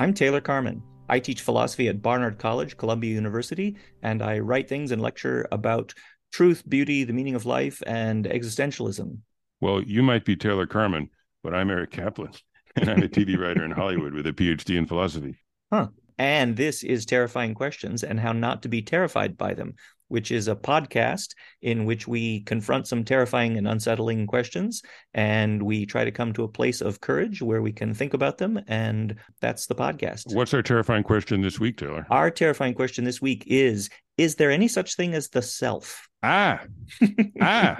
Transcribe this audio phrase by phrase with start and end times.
[0.00, 0.82] I'm Taylor Carman.
[1.10, 5.92] I teach philosophy at Barnard College, Columbia University, and I write things and lecture about
[6.32, 9.18] truth, beauty, the meaning of life, and existentialism.
[9.60, 11.10] Well, you might be Taylor Carman,
[11.42, 12.32] but I'm Eric Kaplan,
[12.76, 15.36] and I'm a TV writer in Hollywood with a PhD in philosophy.
[15.70, 15.88] Huh.
[16.16, 19.74] And this is Terrifying Questions and How Not to Be Terrified by Them,
[20.10, 24.82] which is a podcast in which we confront some terrifying and unsettling questions
[25.14, 28.38] and we try to come to a place of courage where we can think about
[28.38, 28.60] them.
[28.66, 30.34] And that's the podcast.
[30.34, 32.06] What's our terrifying question this week, Taylor?
[32.10, 36.08] Our terrifying question this week is Is there any such thing as the self?
[36.22, 36.60] Ah,
[37.40, 37.78] ah,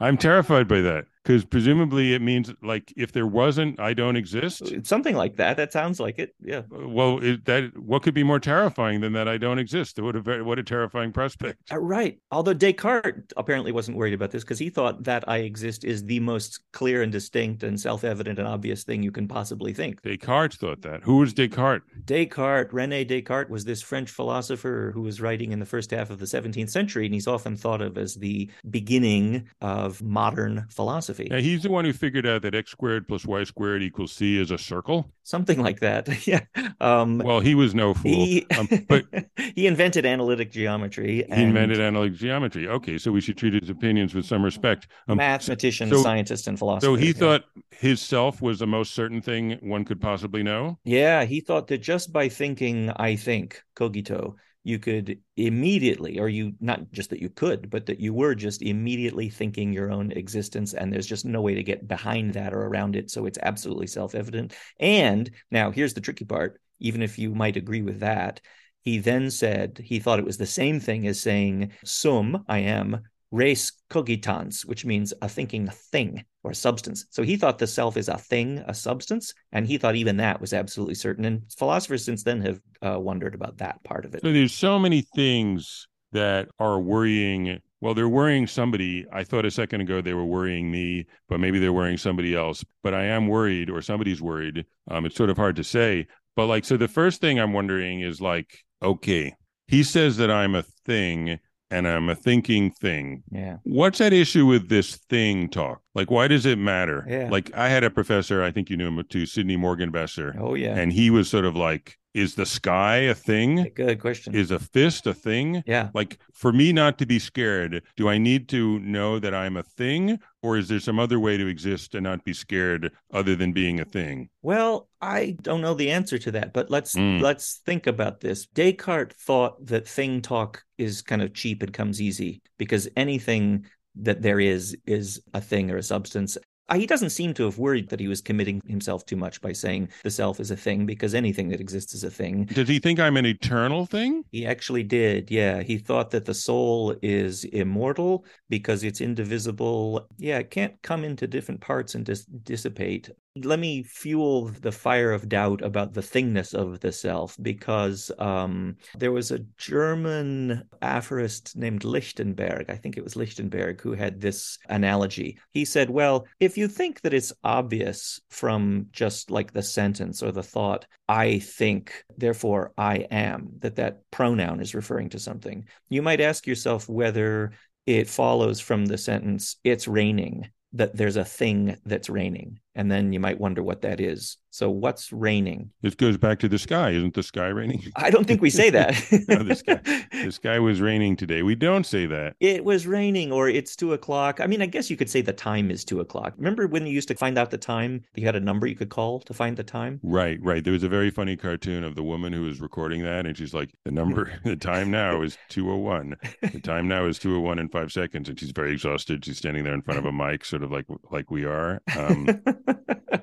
[0.00, 4.86] I'm terrified by that because presumably it means like if there wasn't, I don't exist.
[4.86, 5.58] Something like that.
[5.58, 6.34] That sounds like it.
[6.42, 6.62] Yeah.
[6.70, 10.00] Well, it, that what could be more terrifying than that I don't exist?
[10.00, 11.70] What a what a terrifying prospect.
[11.70, 12.18] Uh, right.
[12.30, 16.18] Although Descartes apparently wasn't worried about this because he thought that I exist is the
[16.20, 20.00] most clear and distinct and self-evident and obvious thing you can possibly think.
[20.00, 21.02] Descartes thought that.
[21.02, 21.84] Who was Descartes?
[22.06, 26.20] Descartes, Rene Descartes, was this French philosopher who was writing in the first half of
[26.20, 31.17] the 17th century, and he's often thought of as the beginning of modern philosophy.
[31.26, 34.38] Yeah, he's the one who figured out that x squared plus y squared equals c
[34.38, 35.10] is a circle.
[35.22, 36.26] Something like that.
[36.26, 36.40] yeah.
[36.80, 38.12] Um, well, he was no fool.
[38.12, 39.06] He, um, but
[39.54, 41.24] he invented analytic geometry.
[41.32, 42.68] He invented analytic geometry.
[42.68, 44.88] Okay, so we should treat his opinions with some respect.
[45.08, 46.86] Um, mathematician, so, scientist, and philosopher.
[46.86, 47.12] So he yeah.
[47.12, 50.78] thought his self was the most certain thing one could possibly know.
[50.84, 56.52] Yeah, he thought that just by thinking, I think, cogito, you could immediately, or you
[56.60, 60.74] not just that you could, but that you were just immediately thinking your own existence,
[60.74, 63.10] and there's just no way to get behind that or around it.
[63.10, 64.54] So it's absolutely self evident.
[64.78, 68.40] And now here's the tricky part even if you might agree with that,
[68.82, 73.02] he then said he thought it was the same thing as saying sum, I am,
[73.30, 77.06] res cogitans, which means a thinking thing or substance.
[77.10, 80.40] So he thought the self is a thing, a substance, and he thought even that
[80.40, 81.24] was absolutely certain.
[81.24, 84.22] And philosophers since then have uh, wondered about that part of it.
[84.22, 87.60] So there's so many things that are worrying.
[87.80, 89.06] Well, they're worrying somebody.
[89.12, 92.64] I thought a second ago they were worrying me, but maybe they're worrying somebody else.
[92.82, 94.64] But I am worried, or somebody's worried.
[94.90, 96.06] Um, it's sort of hard to say.
[96.34, 99.34] But like, so the first thing I'm wondering is like, okay,
[99.66, 101.38] he says that I'm a thing
[101.70, 103.22] and I'm a thinking thing.
[103.30, 103.58] Yeah.
[103.64, 105.80] What's that issue with this thing talk?
[105.94, 107.04] Like, why does it matter?
[107.08, 107.28] Yeah.
[107.30, 110.36] Like, I had a professor, I think you knew him too, Sidney Morgenbesser.
[110.40, 110.76] Oh, yeah.
[110.76, 113.70] And he was sort of like, is the sky a thing?
[113.74, 114.34] Good question.
[114.34, 115.62] Is a fist a thing?
[115.66, 115.90] Yeah.
[115.94, 119.62] Like, for me not to be scared, do I need to know that I'm a
[119.62, 120.18] thing?
[120.42, 123.80] Or is there some other way to exist and not be scared other than being
[123.80, 124.28] a thing?
[124.42, 127.20] Well, I don't know the answer to that, but let's mm.
[127.20, 128.46] let's think about this.
[128.46, 133.66] Descartes thought that thing talk is kind of cheap and comes easy because anything
[134.00, 137.58] that there is is a thing or a substance Uh, he doesn't seem to have
[137.58, 140.84] worried that he was committing himself too much by saying the self is a thing
[140.86, 142.44] because anything that exists is a thing.
[142.44, 144.24] Did he think I'm an eternal thing?
[144.30, 145.30] He actually did.
[145.30, 145.62] Yeah.
[145.62, 150.06] He thought that the soul is immortal because it's indivisible.
[150.18, 150.38] Yeah.
[150.38, 153.10] It can't come into different parts and dis- dissipate
[153.44, 158.76] let me fuel the fire of doubt about the thingness of the self because um,
[158.96, 164.58] there was a German aphorist named Lichtenberg, I think it was Lichtenberg, who had this
[164.68, 165.38] analogy.
[165.52, 170.32] He said, Well, if you think that it's obvious from just like the sentence or
[170.32, 176.02] the thought, I think, therefore I am, that that pronoun is referring to something, you
[176.02, 177.52] might ask yourself whether
[177.86, 183.12] it follows from the sentence, it's raining, that there's a thing that's raining and then
[183.12, 184.36] you might wonder what that is.
[184.50, 185.70] So, what's raining?
[185.82, 186.90] This goes back to the sky.
[186.90, 187.82] Isn't the sky raining?
[187.96, 188.94] I don't think we say that.
[189.28, 189.80] no, the sky,
[190.12, 191.42] the sky was raining today.
[191.42, 192.36] We don't say that.
[192.40, 194.40] It was raining, or it's two o'clock.
[194.40, 196.34] I mean, I guess you could say the time is two o'clock.
[196.38, 198.04] Remember when you used to find out the time?
[198.14, 200.00] You had a number you could call to find the time.
[200.02, 200.62] Right, right.
[200.62, 203.54] There was a very funny cartoon of the woman who was recording that, and she's
[203.54, 206.16] like, "The number, the time now is 201.
[206.52, 209.24] The time now is 201 in five seconds," and she's very exhausted.
[209.24, 211.82] She's standing there in front of a mic, sort of like like we are.
[211.96, 212.40] Um,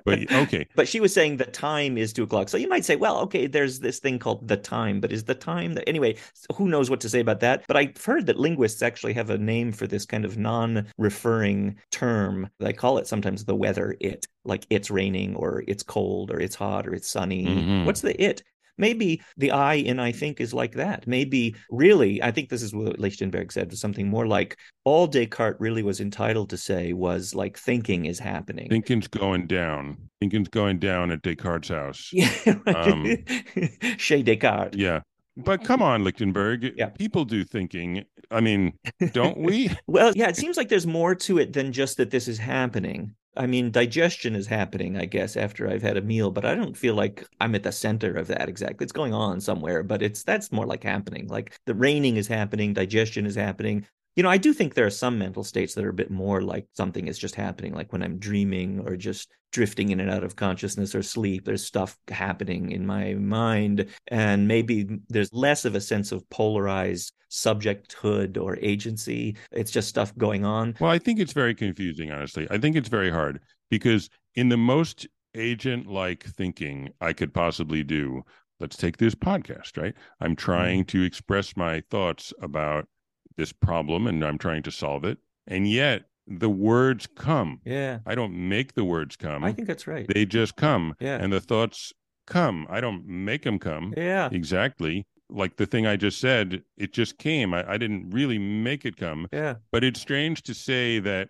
[0.03, 0.67] but okay.
[0.75, 2.49] But she was saying the time is two o'clock.
[2.49, 5.35] So you might say, well, okay, there's this thing called the time, but is the
[5.35, 6.15] time that anyway,
[6.55, 7.63] who knows what to say about that?
[7.67, 12.49] But I've heard that linguists actually have a name for this kind of non-referring term.
[12.59, 16.55] They call it sometimes the weather it, like it's raining or it's cold or it's
[16.55, 17.45] hot or it's sunny.
[17.45, 17.85] Mm-hmm.
[17.85, 18.43] What's the it?
[18.77, 21.07] Maybe the I in I think is like that.
[21.07, 25.59] Maybe really, I think this is what Lichtenberg said, was something more like all Descartes
[25.59, 28.69] really was entitled to say was like thinking is happening.
[28.69, 29.97] Thinking's going down.
[30.19, 32.11] Thinking's going down at Descartes' house.
[32.45, 32.55] Yeah.
[32.67, 33.17] Um,
[33.97, 34.75] Chez Descartes.
[34.75, 35.01] Yeah.
[35.37, 36.73] But come on, Lichtenberg.
[36.77, 36.89] Yeah.
[36.89, 38.05] People do thinking.
[38.31, 38.77] I mean,
[39.11, 39.69] don't we?
[39.87, 43.15] well, yeah, it seems like there's more to it than just that this is happening.
[43.37, 46.75] I mean, digestion is happening, I guess, after I've had a meal, but I don't
[46.77, 48.83] feel like I'm at the center of that exactly.
[48.85, 51.27] It's going on somewhere, but it's that's more like happening.
[51.27, 53.85] Like the raining is happening, digestion is happening.
[54.15, 56.41] You know, I do think there are some mental states that are a bit more
[56.41, 60.23] like something is just happening, like when I'm dreaming or just drifting in and out
[60.23, 61.45] of consciousness or sleep.
[61.45, 63.87] There's stuff happening in my mind.
[64.07, 69.37] And maybe there's less of a sense of polarized subjecthood or agency.
[69.51, 70.75] It's just stuff going on.
[70.79, 72.47] Well, I think it's very confusing, honestly.
[72.49, 77.83] I think it's very hard because in the most agent like thinking I could possibly
[77.83, 78.23] do,
[78.59, 79.93] let's take this podcast, right?
[80.21, 80.99] I'm trying mm-hmm.
[80.99, 82.87] to express my thoughts about
[83.37, 85.17] this problem and I'm trying to solve it.
[85.47, 87.61] And yet the words come.
[87.65, 87.99] Yeah.
[88.05, 89.43] I don't make the words come.
[89.43, 90.07] I think that's right.
[90.11, 90.95] They just come.
[90.99, 91.17] Yeah.
[91.21, 91.93] And the thoughts
[92.25, 92.65] come.
[92.69, 93.93] I don't make them come.
[93.95, 94.29] Yeah.
[94.31, 95.05] Exactly.
[95.29, 97.53] Like the thing I just said, it just came.
[97.53, 99.27] I, I didn't really make it come.
[99.31, 99.55] Yeah.
[99.71, 101.29] But it's strange to say that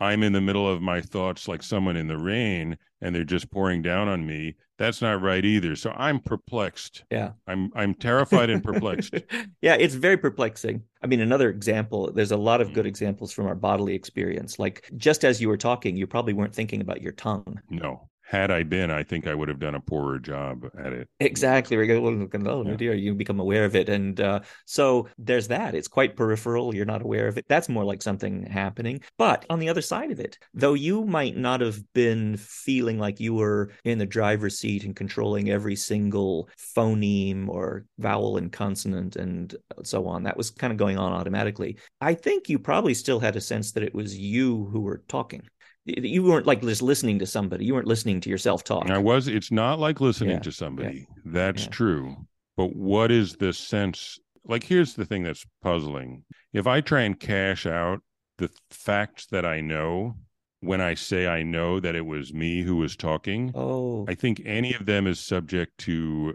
[0.00, 3.50] I'm in the middle of my thoughts like someone in the rain and they're just
[3.50, 4.54] pouring down on me.
[4.78, 5.74] That's not right either.
[5.74, 7.04] So I'm perplexed.
[7.10, 7.32] Yeah.
[7.46, 9.14] I'm I'm terrified and perplexed.
[9.60, 10.82] yeah, it's very perplexing.
[11.02, 12.88] I mean, another example, there's a lot of good mm.
[12.88, 14.58] examples from our bodily experience.
[14.58, 17.60] Like just as you were talking, you probably weren't thinking about your tongue.
[17.70, 21.08] No had I been, I think I would have done a poorer job at it.
[21.18, 21.78] Exactly.
[21.78, 22.76] Oh, yeah.
[22.76, 23.88] dear, you become aware of it.
[23.88, 25.74] And uh, so there's that.
[25.74, 26.74] It's quite peripheral.
[26.74, 27.46] You're not aware of it.
[27.48, 29.00] That's more like something happening.
[29.16, 33.18] But on the other side of it, though you might not have been feeling like
[33.18, 39.16] you were in the driver's seat and controlling every single phoneme or vowel and consonant
[39.16, 41.78] and so on, that was kind of going on automatically.
[42.02, 45.48] I think you probably still had a sense that it was you who were talking
[45.84, 49.28] you weren't like just listening to somebody you weren't listening to yourself talk i was
[49.28, 50.38] it's not like listening yeah.
[50.38, 51.32] to somebody yeah.
[51.32, 51.70] that's yeah.
[51.70, 52.16] true
[52.56, 57.18] but what is the sense like here's the thing that's puzzling if i try and
[57.18, 58.00] cash out
[58.38, 60.14] the facts that i know
[60.60, 64.42] when i say i know that it was me who was talking oh i think
[64.44, 66.34] any of them is subject to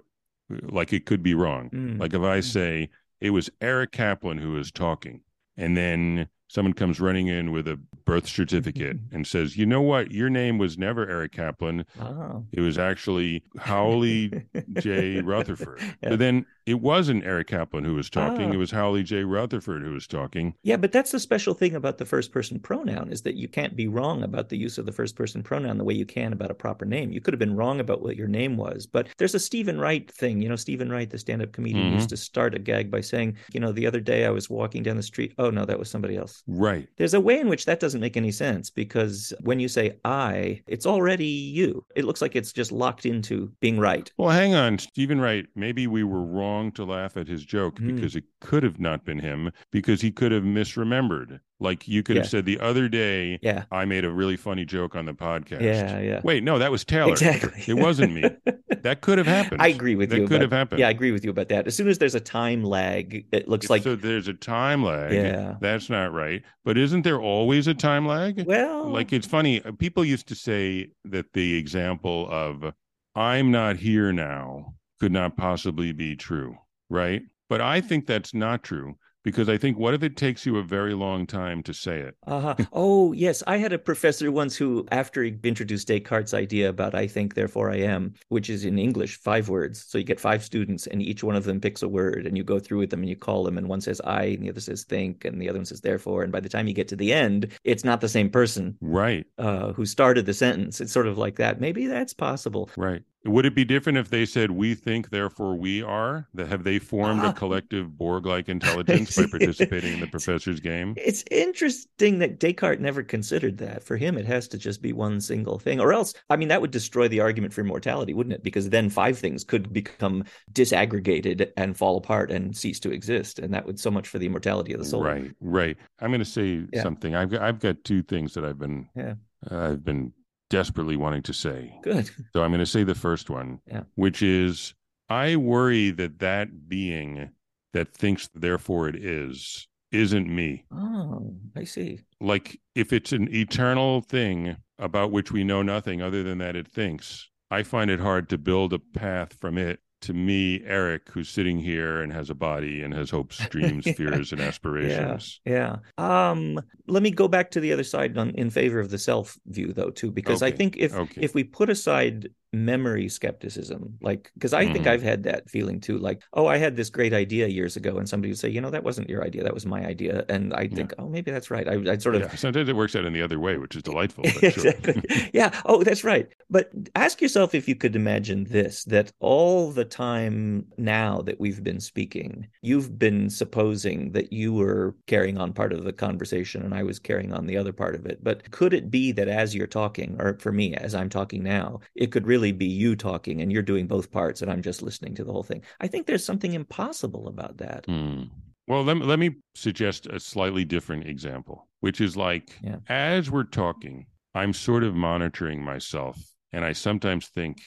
[0.49, 1.99] like it could be wrong mm.
[1.99, 2.43] like if i mm.
[2.43, 2.89] say
[3.21, 5.21] it was eric kaplan who was talking
[5.57, 10.11] and then someone comes running in with a birth certificate and says, "You know what?
[10.11, 11.85] Your name was never Eric Kaplan.
[11.99, 12.45] Oh.
[12.51, 15.21] It was actually Howley J.
[15.21, 16.09] Rutherford." Yeah.
[16.09, 18.49] But then it wasn't Eric Kaplan who was talking.
[18.49, 18.53] Oh.
[18.53, 19.23] It was Howley J.
[19.23, 20.53] Rutherford who was talking.
[20.63, 23.75] Yeah, but that's the special thing about the first person pronoun is that you can't
[23.75, 26.51] be wrong about the use of the first person pronoun the way you can about
[26.51, 27.11] a proper name.
[27.11, 30.09] You could have been wrong about what your name was, but there's a Steven Wright
[30.09, 30.41] thing.
[30.41, 31.95] You know, Steven Wright, the stand-up comedian, mm-hmm.
[31.95, 34.83] used to start a gag by saying, "You know, the other day I was walking
[34.83, 35.33] down the street.
[35.37, 36.87] Oh no, that was somebody else." Right.
[36.97, 40.61] There's a way in which that doesn't make any sense because when you say I,
[40.67, 41.85] it's already you.
[41.95, 44.11] It looks like it's just locked into being right.
[44.17, 45.45] Well, hang on, Steven Wright.
[45.55, 47.95] Maybe we were wrong to laugh at his joke mm.
[47.95, 51.39] because it could have not been him because he could have misremembered.
[51.59, 52.23] Like you could yeah.
[52.23, 53.63] have said the other day, yeah.
[53.71, 55.61] I made a really funny joke on the podcast.
[55.61, 56.21] Yeah, yeah.
[56.23, 57.11] Wait, no, that was Taylor.
[57.11, 57.63] Exactly.
[57.67, 58.23] It wasn't me.
[58.81, 59.61] that could have happened.
[59.61, 60.21] I agree with that you.
[60.23, 60.79] That could about, have happened.
[60.79, 61.65] Yeah, I agree with you about that.
[61.65, 63.95] As soon as there's a time lag, it looks like so.
[63.95, 65.13] There's a time lag.
[65.13, 66.43] Yeah, that's not right.
[66.65, 68.45] But isn't there always a time lag?
[68.45, 69.63] Well, like it's funny.
[69.63, 72.73] Uh, people used to say that the example of
[73.15, 74.73] "I'm not here now"
[75.03, 76.55] could not possibly be true,
[76.89, 77.23] right?
[77.49, 80.63] But I think that's not true because I think what if it takes you a
[80.63, 82.15] very long time to say it?
[82.25, 82.55] uh-huh.
[82.71, 83.43] Oh, yes.
[83.45, 87.69] I had a professor once who, after he introduced Descartes' idea about I think, therefore
[87.69, 89.83] I am, which is in English, five words.
[89.85, 92.45] So you get five students and each one of them picks a word and you
[92.45, 93.57] go through with them and you call them.
[93.57, 96.23] And one says I and the other says think and the other one says therefore.
[96.23, 98.77] And by the time you get to the end, it's not the same person.
[98.79, 99.25] Right.
[99.37, 100.79] Uh, who started the sentence.
[100.79, 101.59] It's sort of like that.
[101.59, 102.69] Maybe that's possible.
[102.77, 103.03] Right.
[103.25, 106.27] Would it be different if they said "we think, therefore we are"?
[106.33, 110.93] That have they formed uh, a collective Borg-like intelligence by participating in the professor's game?
[110.97, 113.83] It's interesting that Descartes never considered that.
[113.83, 116.59] For him, it has to just be one single thing, or else, I mean, that
[116.59, 118.43] would destroy the argument for immortality, wouldn't it?
[118.43, 123.53] Because then five things could become disaggregated and fall apart and cease to exist, and
[123.53, 125.03] that would so much for the immortality of the soul.
[125.03, 125.77] Right, right.
[126.01, 126.83] I'm going to say yeah.
[126.83, 127.15] something.
[127.15, 129.13] I've got, I've got two things that I've been yeah.
[129.49, 130.13] Uh, I've been
[130.53, 131.73] desperately wanting to say.
[131.81, 132.11] Good.
[132.31, 133.83] So I'm going to say the first one, yeah.
[133.95, 134.75] which is
[135.09, 137.31] I worry that that being
[137.73, 140.65] that thinks therefore it is isn't me.
[140.71, 142.01] Oh, I see.
[142.21, 146.67] Like if it's an eternal thing about which we know nothing other than that it
[146.67, 151.29] thinks, I find it hard to build a path from it to me, Eric, who's
[151.29, 153.93] sitting here and has a body and has hopes, dreams, yeah.
[153.97, 155.39] fears, and aspirations.
[155.45, 155.77] Yeah.
[155.97, 156.29] yeah.
[156.31, 159.37] Um, let me go back to the other side on, in favor of the self
[159.47, 160.53] view, though, too, because okay.
[160.53, 161.21] I think if okay.
[161.21, 163.97] if we put aside memory skepticism.
[164.01, 164.91] Like, because I think Mhm.
[164.91, 165.97] I've had that feeling too.
[165.97, 168.69] Like, oh, I had this great idea years ago, and somebody would say, you know,
[168.69, 171.67] that wasn't your idea, that was my idea, and I think, oh, maybe that's right.
[171.67, 173.83] I, I'd sort of Yeah, sometimes it works out in the other way, which is
[173.83, 174.29] delightful.
[174.33, 174.67] But sure.
[174.73, 175.03] exactly.
[175.33, 175.59] yeah.
[175.65, 176.27] Oh, that's right.
[176.49, 181.63] But ask yourself if you could imagine this that all the time now that we've
[181.63, 186.73] been speaking, you've been supposing that you were carrying on part of the conversation and
[186.73, 188.23] I was carrying on the other part of it.
[188.23, 191.79] But could it be that as you're talking, or for me, as I'm talking now,
[191.95, 195.15] it could really be you talking and you're doing both parts and I'm just listening
[195.15, 195.63] to the whole thing?
[195.79, 197.85] I think there's something impossible about that.
[197.85, 198.23] Hmm.
[198.67, 202.77] Well, let me, let me suggest a slightly different example, which is like Yeah.
[202.87, 206.17] as we're talking, I'm sort of monitoring myself.
[206.51, 207.57] And I sometimes think,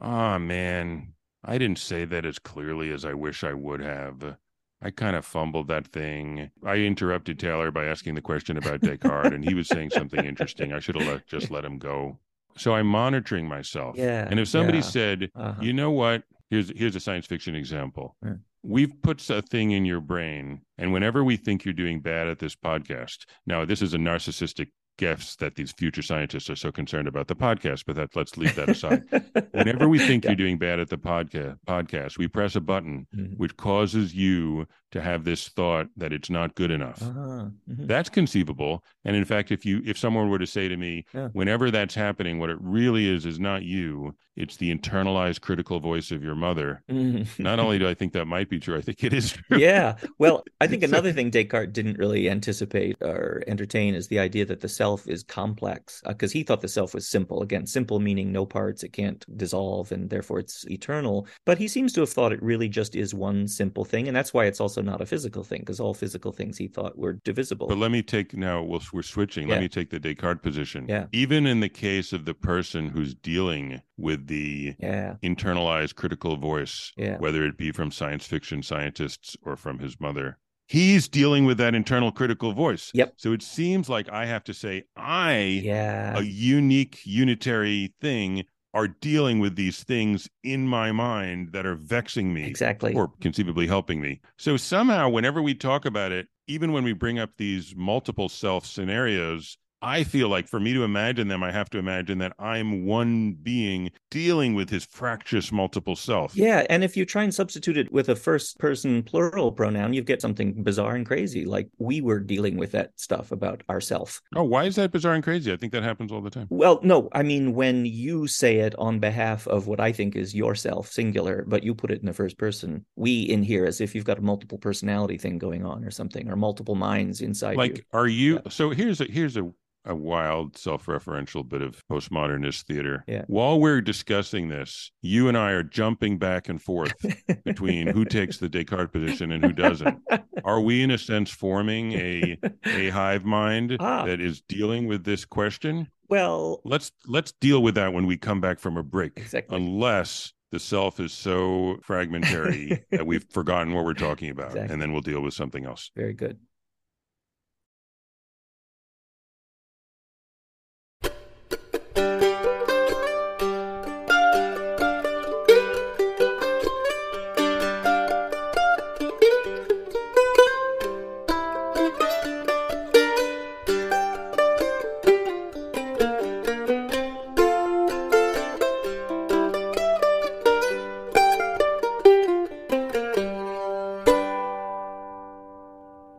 [0.00, 1.12] ah, man,
[1.44, 4.36] I didn't say that as clearly as I wish I would have.
[4.82, 6.50] I kind of fumbled that thing.
[6.64, 10.72] I interrupted Taylor by asking the question about Descartes, and he was saying something interesting.
[10.72, 12.18] I should have let, just let him go.
[12.56, 13.96] So I'm monitoring myself.
[13.96, 14.84] Yeah, And if somebody yeah.
[14.84, 15.60] said, Uh-huh.
[15.62, 16.24] you know what?
[16.50, 18.16] Here's here's a science fiction example.
[18.24, 18.34] Yeah.
[18.62, 22.38] We've put a thing in your brain, and whenever we think you're doing bad at
[22.40, 27.08] this podcast, now this is a narcissistic guess that these future scientists are so concerned
[27.08, 29.02] about the podcast, but that let's leave that aside.
[29.52, 30.30] whenever we think Yeah.
[30.32, 33.38] you're doing bad at the podcast, podcast, we press a button Mhm.
[33.38, 37.00] which causes you to have this thought that it's not good enough.
[37.02, 37.46] Uh-huh.
[37.70, 37.86] Mhm.
[37.86, 38.84] That's conceivable.
[39.04, 41.28] And in fact, if you if someone were to say to me, Yeah.
[41.32, 46.10] whenever that's happening, what it really is is not you, it's the internalized critical voice
[46.10, 46.82] of your mother.
[46.90, 47.26] Mhm.
[47.38, 49.58] Not only do I think that might be true, I think it is true.
[49.58, 49.96] yeah.
[50.18, 54.60] Well, I think another thing Descartes didn't really anticipate or entertain is the idea that
[54.60, 57.42] the self is complex, because he thought the self was simple.
[57.42, 61.26] Again, simple meaning no parts, it can't dissolve, and therefore it's eternal.
[61.44, 64.32] But he seems to have thought it really just is one simple thing, and that's
[64.32, 67.68] why it's also not a physical thing, because all physical things he thought were divisible.
[67.68, 69.48] But let me take now, we'll, we're switching.
[69.48, 70.86] Let me take the Descartes position.
[70.88, 71.06] Yeah.
[71.12, 76.92] Even in the case of the person who's dealing with the yeah, internalized critical voice,
[76.96, 77.18] Yeah.
[77.18, 80.38] whether it be from science fiction scientists or from his mother.
[80.66, 82.92] He's dealing with that internal critical voice.
[82.94, 83.14] Yep.
[83.16, 88.88] So it seems like I have to say, I, yeah, a unique, unitary thing, are
[88.88, 92.94] dealing with these things in my mind that are vexing me exactly.
[92.94, 94.20] or conceivably helping me.
[94.38, 98.66] So somehow, whenever we talk about it, even when we bring up these multiple self
[98.66, 102.84] scenarios, I feel like for me to imagine them, I have to imagine that I'm
[102.84, 106.36] one being dealing with his fractious multiple self.
[106.36, 110.02] Yeah, and if you try and substitute it with a first person plural pronoun, you
[110.02, 111.46] get something bizarre and crazy.
[111.46, 114.20] Like we were dealing with that stuff about ourself.
[114.36, 115.50] Oh, why is that bizarre and crazy?
[115.52, 116.46] I think that happens all the time.
[116.50, 120.34] Well, no, I mean when you say it on behalf of what I think is
[120.34, 122.84] yourself, singular, but you put it in the first person.
[122.96, 126.28] We in here as if you've got a multiple personality thing going on or something,
[126.28, 127.82] or multiple minds inside Like, you.
[127.92, 128.34] are you?
[128.34, 128.50] Yeah.
[128.50, 129.50] So here's a here's a
[129.84, 133.04] a wild self-referential bit of postmodernist theater.
[133.08, 133.24] Yeah.
[133.28, 136.92] While we're discussing this, you and I are jumping back and forth
[137.44, 139.98] between who takes the Descartes position and who doesn't.
[140.44, 144.04] Are we, in a sense, forming a a hive mind Ah.
[144.04, 145.88] that is dealing with this question?
[146.08, 149.12] Well, Let's let's deal with that when we come back from a break.
[149.16, 149.56] Exactly.
[149.56, 154.72] Unless the self is so fragmentary that we've forgotten what we're talking about, Exactly.
[154.72, 155.90] and then we'll deal with something else.
[155.96, 156.38] very good.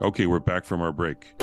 [0.01, 1.35] Okay, we're back from our break.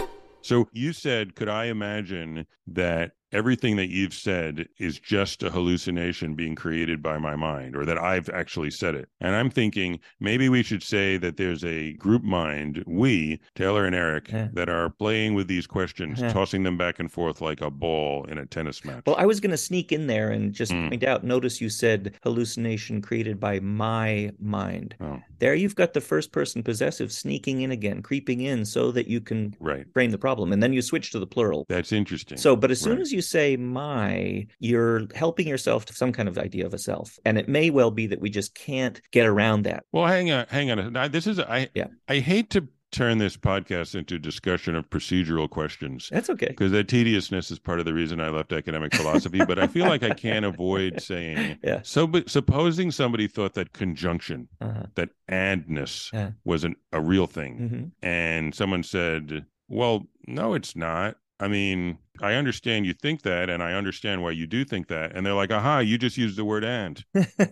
[0.43, 6.35] So you said, could I imagine that everything that you've said is just a hallucination
[6.35, 9.09] being created by my mind, or that I've actually said it?
[9.21, 13.95] And I'm thinking maybe we should say that there's a group mind, we, Taylor and
[13.95, 14.49] Eric, Yeah.
[14.55, 16.33] that are playing with these questions, Yeah.
[16.33, 19.03] tossing them back and forth like a ball in a tennis match.
[19.07, 20.89] Well, I was going to sneak in there and just Mm.
[20.89, 21.25] point out.
[21.25, 24.95] Notice you said hallucination created by my mind.
[25.01, 25.21] Oh.
[25.39, 29.21] There you've got the first person possessive sneaking in again, creeping in so that you
[29.21, 29.87] can right.
[29.93, 30.53] frame the problem.
[30.53, 31.65] And then you switch to the plural.
[31.69, 32.39] That's interesting.
[32.39, 33.03] So, but as soon Right.
[33.03, 37.19] as you say my, you're helping yourself to some kind of idea of a self.
[37.25, 39.85] And it may well be that we just can't get around that.
[39.93, 40.93] Well, hang on, hang on.
[40.93, 41.69] Now, This is I.
[41.75, 41.87] Yeah.
[42.09, 46.47] I hate to turn this podcast into a discussion of procedural questions That's okay.
[46.47, 49.45] because that tediousness is part of the reason I left academic philosophy.
[49.45, 51.59] but I feel like I can't avoid saying.
[51.63, 51.81] Yeah.
[51.83, 54.85] So, but supposing somebody thought that conjunction, Uh-huh.
[54.95, 56.31] that andness, Yeah.
[56.47, 61.99] was an, a real thing, hmm and someone said, "Well, no, it's not." I mean,
[62.21, 65.15] I understand you think that, and I understand why you do think that.
[65.15, 67.05] And they're like, aha, you just used the word and.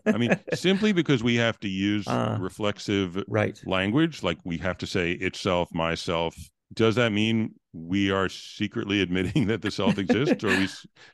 [0.07, 3.61] I mean, simply because we have to use uh, reflexive right.
[3.65, 6.37] language, like we have to say itself, myself.
[6.75, 10.69] Does that mean we are secretly admitting that the self exists, or are we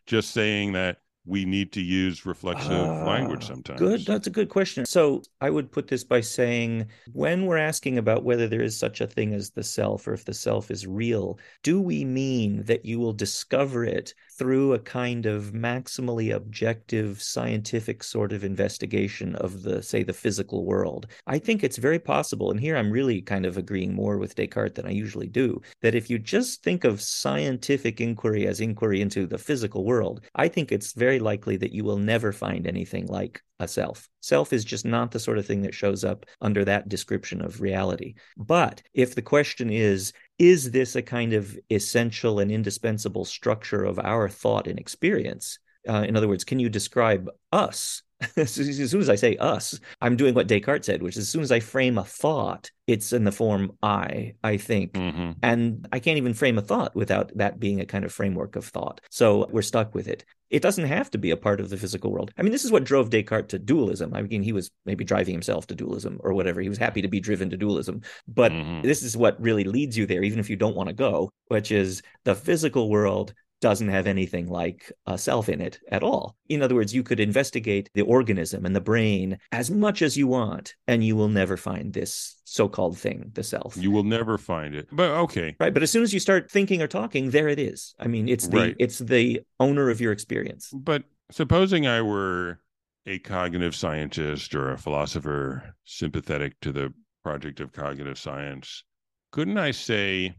[0.07, 3.79] just saying that we need to use reflexive uh, language sometimes?
[3.79, 4.05] Good.
[4.07, 4.85] That's a good question.
[4.87, 9.01] So I would put this by saying when we're asking about whether there is such
[9.01, 12.85] a thing as the self or if the self is real, do we mean that
[12.85, 19.63] you will discover it through a kind of maximally objective scientific sort of investigation of
[19.63, 21.07] the, say, the physical world?
[21.29, 22.51] I think it's very possible.
[22.51, 25.95] And here I'm really kind of agreeing more with Descartes than I usually do that
[25.95, 30.73] if you just think of scientific inquiry as inquiry into the physical world, I think
[30.73, 34.09] it's very likely that you will never find anything like a self.
[34.23, 37.61] Self is just not the sort of thing that shows up under that description of
[37.61, 38.15] reality.
[38.37, 43.99] But if the question is, is this a kind of essential and indispensable structure of
[43.99, 45.59] our thought and experience?
[45.89, 48.03] Uh, in other words, can you describe us
[48.37, 51.43] as soon as I say us, I'm doing what Descartes said, which is as soon
[51.43, 54.93] as I frame a thought, it's in the form I, I think.
[54.93, 55.33] Mm-hmm.
[55.43, 58.65] And I can't even frame a thought without that being a kind of framework of
[58.65, 59.01] thought.
[59.11, 60.25] So we're stuck with it.
[60.51, 62.31] It doesn't have to be a part of the physical world.
[62.37, 64.13] I mean, this is what drove Descartes to dualism.
[64.13, 66.61] I mean, he was maybe driving himself to dualism or whatever.
[66.61, 68.03] He was happy to be driven to dualism.
[68.29, 68.83] But mm-hmm.
[68.83, 71.73] this is what really leads you there, even if you don't want to go, which
[71.73, 73.33] is the physical world
[73.63, 76.37] doesn't have anything like a self in it at all.
[76.49, 80.27] In other words, you could investigate the organism and the brain as much as you
[80.27, 83.77] want, and you will never find this so-called thing, the self.
[83.77, 84.89] You will never find it.
[84.93, 85.57] But okay.
[85.59, 85.73] Right.
[85.73, 87.95] But as soon as you start thinking or talking, there it is.
[87.99, 88.77] I mean, it's the right.
[88.79, 90.71] it's the owner of your experience.
[90.75, 92.59] But supposing I were
[93.07, 96.93] a cognitive scientist or a philosopher sympathetic to the
[97.23, 98.83] project of cognitive science,
[99.31, 100.35] couldn't I say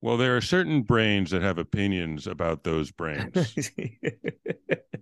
[0.00, 3.70] well, there are certain brains that have opinions about those brains.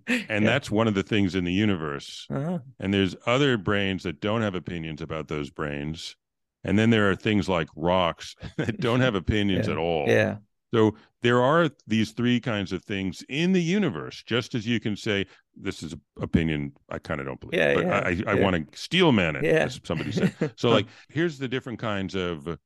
[0.06, 0.40] and yeah.
[0.40, 2.26] that's one of the things in the universe.
[2.30, 2.58] Uh-huh.
[2.78, 6.16] And there's other brains that don't have opinions about those brains.
[6.64, 9.72] And then there are things like rocks that don't have opinions yeah.
[9.72, 10.04] at all.
[10.08, 10.36] Yeah.
[10.74, 14.96] So there are these three kinds of things in the universe, just as you can
[14.96, 17.58] say, this is opinion I kind of don't believe.
[17.58, 18.44] Yeah, but yeah, I, I yeah.
[18.44, 19.64] want to steel man it, yeah.
[19.64, 20.34] as somebody said.
[20.56, 22.58] So like here's the different kinds of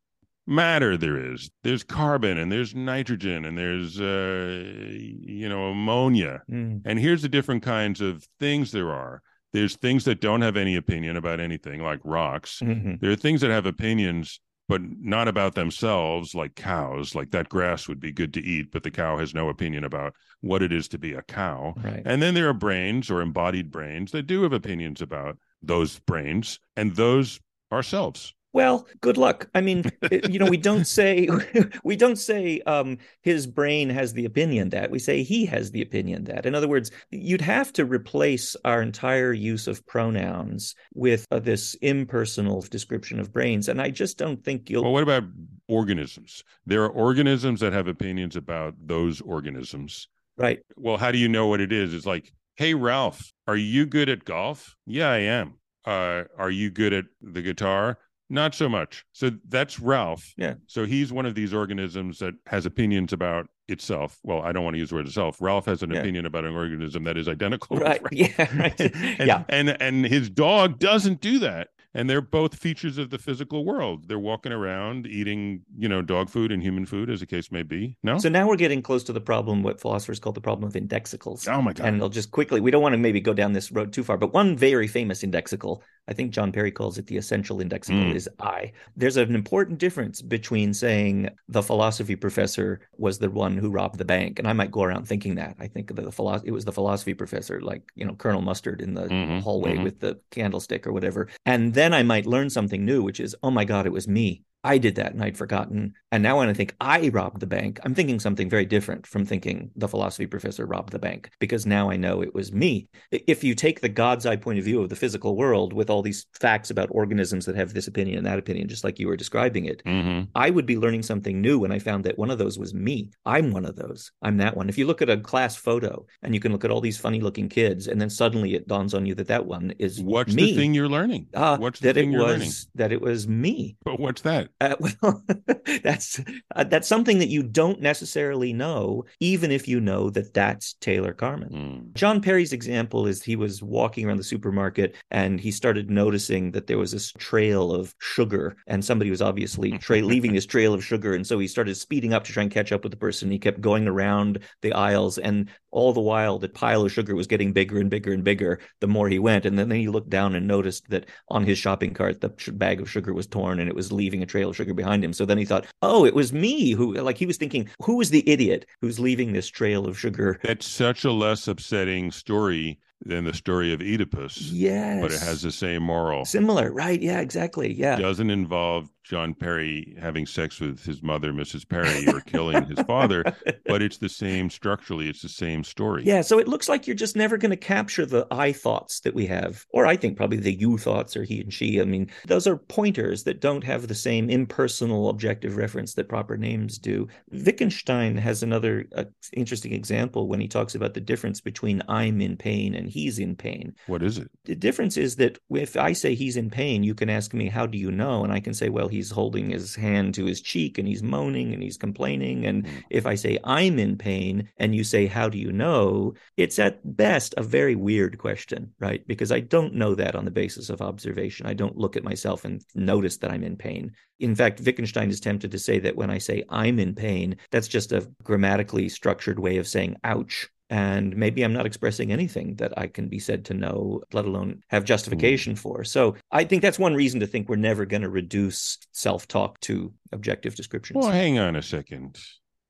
[0.51, 1.51] matter there is.
[1.63, 4.59] There's carbon and there's nitrogen and there's uh
[4.93, 6.43] you know ammonia.
[6.51, 6.83] Mm.
[6.85, 9.23] and here's the different kinds of things there are.
[9.53, 12.61] There's things that don't have any opinion about anything like rocks.
[12.63, 12.95] Mm-hmm.
[13.01, 17.15] there are things that have opinions but not about themselves like cows.
[17.17, 20.15] Like that grass would be good to eat but the cow has no opinion about
[20.41, 21.75] what it is to be a cow.
[21.77, 22.03] Right.
[22.05, 26.59] and then there are brains or embodied brains that do have opinions about those brains
[26.77, 27.41] and those
[27.73, 29.49] ourselves well, good luck.
[29.55, 29.85] I mean,
[30.29, 31.29] you know, we don't say
[31.85, 35.83] we don't say um, his brain has the opinion that we say he has the
[35.83, 36.47] opinion that.
[36.47, 41.75] In other words, you'd have to replace our entire use of pronouns with uh, this
[41.75, 44.83] impersonal description of brains, and I just don't think you'll.
[44.83, 45.25] Well, what about
[45.69, 46.45] organisms?
[46.67, 50.09] There are organisms that have opinions about those organisms.
[50.37, 50.61] Right.
[50.77, 51.93] Well, how do you know what it is?
[51.93, 54.75] It's like, hey, Ralph, are you good at golf?
[54.87, 55.55] Yeah, I am.
[55.85, 57.99] Uh, are you good at the guitar?
[58.31, 59.05] Not so much.
[59.13, 60.33] So that's Ralph.
[60.37, 60.55] Yeah.
[60.69, 64.19] So he's one of these organisms that has opinions about itself.
[64.23, 65.39] Well, I don't want to use the word itself.
[65.41, 65.99] Ralph has an yeah.
[65.99, 67.77] opinion about an organism that is identical.
[67.77, 68.01] Right.
[68.13, 68.59] Yeah.
[68.59, 68.81] Right.
[68.95, 68.95] and,
[69.29, 69.45] yeah.
[69.49, 74.07] And and his dog doesn't do that and they're both features of the physical world.
[74.09, 77.63] They're walking around eating, you know, dog food and human food, as the case may
[77.63, 77.97] be.
[78.03, 78.19] No.
[78.19, 81.49] So now we're getting close to the problem, what philosophers call the problem of indexicals.
[81.49, 81.87] Oh my god!
[81.87, 82.61] And I'll just quickly.
[82.61, 85.23] We don't want to maybe go down this road too far, but one very famous
[85.23, 88.15] indexical, I think John Perry calls it the essential indexical, mm.
[88.15, 88.73] is I.
[88.97, 94.05] There's an important difference between saying the philosophy professor was the one who robbed the
[94.05, 95.57] bank, and I might go around thinking that.
[95.61, 98.81] I think that the philosophy it was the philosophy professor, like you know Colonel Mustard
[98.81, 99.85] in the mm-hmm, hallway mm-hmm.
[99.85, 103.35] with the candlestick or whatever, and then I might learn something something new, which is,
[103.43, 104.43] oh my God, it was me.
[104.63, 105.95] I did that and I'd forgotten.
[106.13, 109.25] And now when I think I robbed the bank, I'm thinking something very different from
[109.25, 112.89] thinking the philosophy professor robbed the bank because now I know it was me.
[113.11, 116.03] If you take the God's eye point of view of the physical world with all
[116.03, 119.17] these facts about organisms that have this opinion and that opinion, just like you were
[119.17, 120.31] describing it, mm-hmm.
[120.35, 123.11] I would be learning something new when I found that one of those was me.
[123.25, 124.13] I'm one of those.
[124.23, 124.69] I'm that one.
[124.69, 127.21] If you look at a class photo and you can look at all these funny
[127.21, 130.47] looking kids, and then suddenly it dawns on you that that one is what's me.
[130.47, 131.29] the thing you're learning?
[131.33, 132.51] Uh, what's that it was learning?
[132.75, 133.77] that it was me.
[133.85, 134.50] But what's that?
[134.61, 135.23] Uh, well,
[135.83, 136.21] that's
[136.55, 141.15] uh, that's something that you don't necessarily know, even if you know that that's Taylor
[141.15, 141.49] Carman.
[141.49, 141.95] Mm.
[141.95, 146.67] John Perry's example is he was walking around the supermarket and he started noticing that
[146.67, 150.85] there was this trail of sugar, and somebody was obviously tra- leaving this trail of
[150.85, 153.31] sugar, and so he started speeding up to try and catch up with the person.
[153.31, 157.27] He kept going around the aisles, and all the while, the pile of sugar was
[157.27, 159.47] getting bigger and bigger and bigger the more he went.
[159.47, 162.91] And then he looked down and noticed that on his shopping cart, the bag of
[162.91, 165.13] sugar was torn and it was leaving a trail of sugar behind him.
[165.13, 168.09] So then he thought, oh, it was me who, like, he was thinking, who was
[168.09, 170.41] the idiot who's leaving this trail of sugar?
[170.43, 174.51] That's such a less upsetting story than the story of Oedipus.
[174.53, 175.01] Yes.
[175.01, 176.25] But it has the same moral.
[176.25, 177.01] Similar, right?
[177.01, 177.73] Yeah, exactly.
[177.73, 177.97] Yeah.
[177.97, 181.69] Doesn't involve John Perry having sex with his mother, Mrs.
[181.69, 183.25] Perry, or killing his father,
[183.67, 186.05] but it's the same structurally, it's the same story.
[186.05, 186.21] Yeah.
[186.21, 189.27] So it looks like you're just never going to capture the I thoughts that we
[189.27, 191.81] have, or I think probably the you thoughts or he and she.
[191.81, 196.37] I mean, those are pointers that don't have the same impersonal objective reference that proper
[196.37, 197.09] names do.
[197.33, 202.37] Wittgenstein has another uh, interesting example when he talks about the difference between I'm in
[202.37, 203.75] pain and he's in pain.
[203.89, 204.31] What is it?
[204.45, 207.67] The difference is that if I say he's in pain, you can ask me, How
[207.67, 208.23] do you know?
[208.23, 211.55] And I can say, Well, he's holding his hand to his cheek and he's moaning
[211.55, 212.45] and he's complaining.
[212.45, 212.83] And mm.
[212.91, 216.13] if I say, I'm in pain, and you say, How do you know?
[216.37, 219.07] It's at best a very weird question, right?
[219.07, 221.47] Because I don't know that on the basis of observation.
[221.47, 223.93] I don't look at myself and notice that I'm in pain.
[224.19, 227.69] In fact, Wittgenstein is tempted to say that when I say I'm in pain, that's
[227.69, 232.73] just a grammatically structured way of saying ouch and maybe I'm not expressing anything that
[232.79, 235.59] I can be said to know, let alone have justification mm.
[235.59, 235.83] for.
[235.83, 239.61] So I think that's one reason to think we're never going to reduce self talk
[239.63, 241.03] to objective descriptions.
[241.03, 242.19] Well, hang on a second.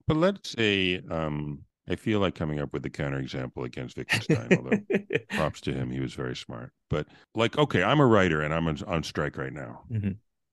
[0.09, 4.81] But let's say um, I feel like coming up with the counterexample against Wittgenstein, although
[5.31, 6.73] props to him, he was very smart.
[6.89, 9.83] But like, okay, I'm a writer and I'm on, on strike right now.
[9.93, 10.13] Mm-hmm.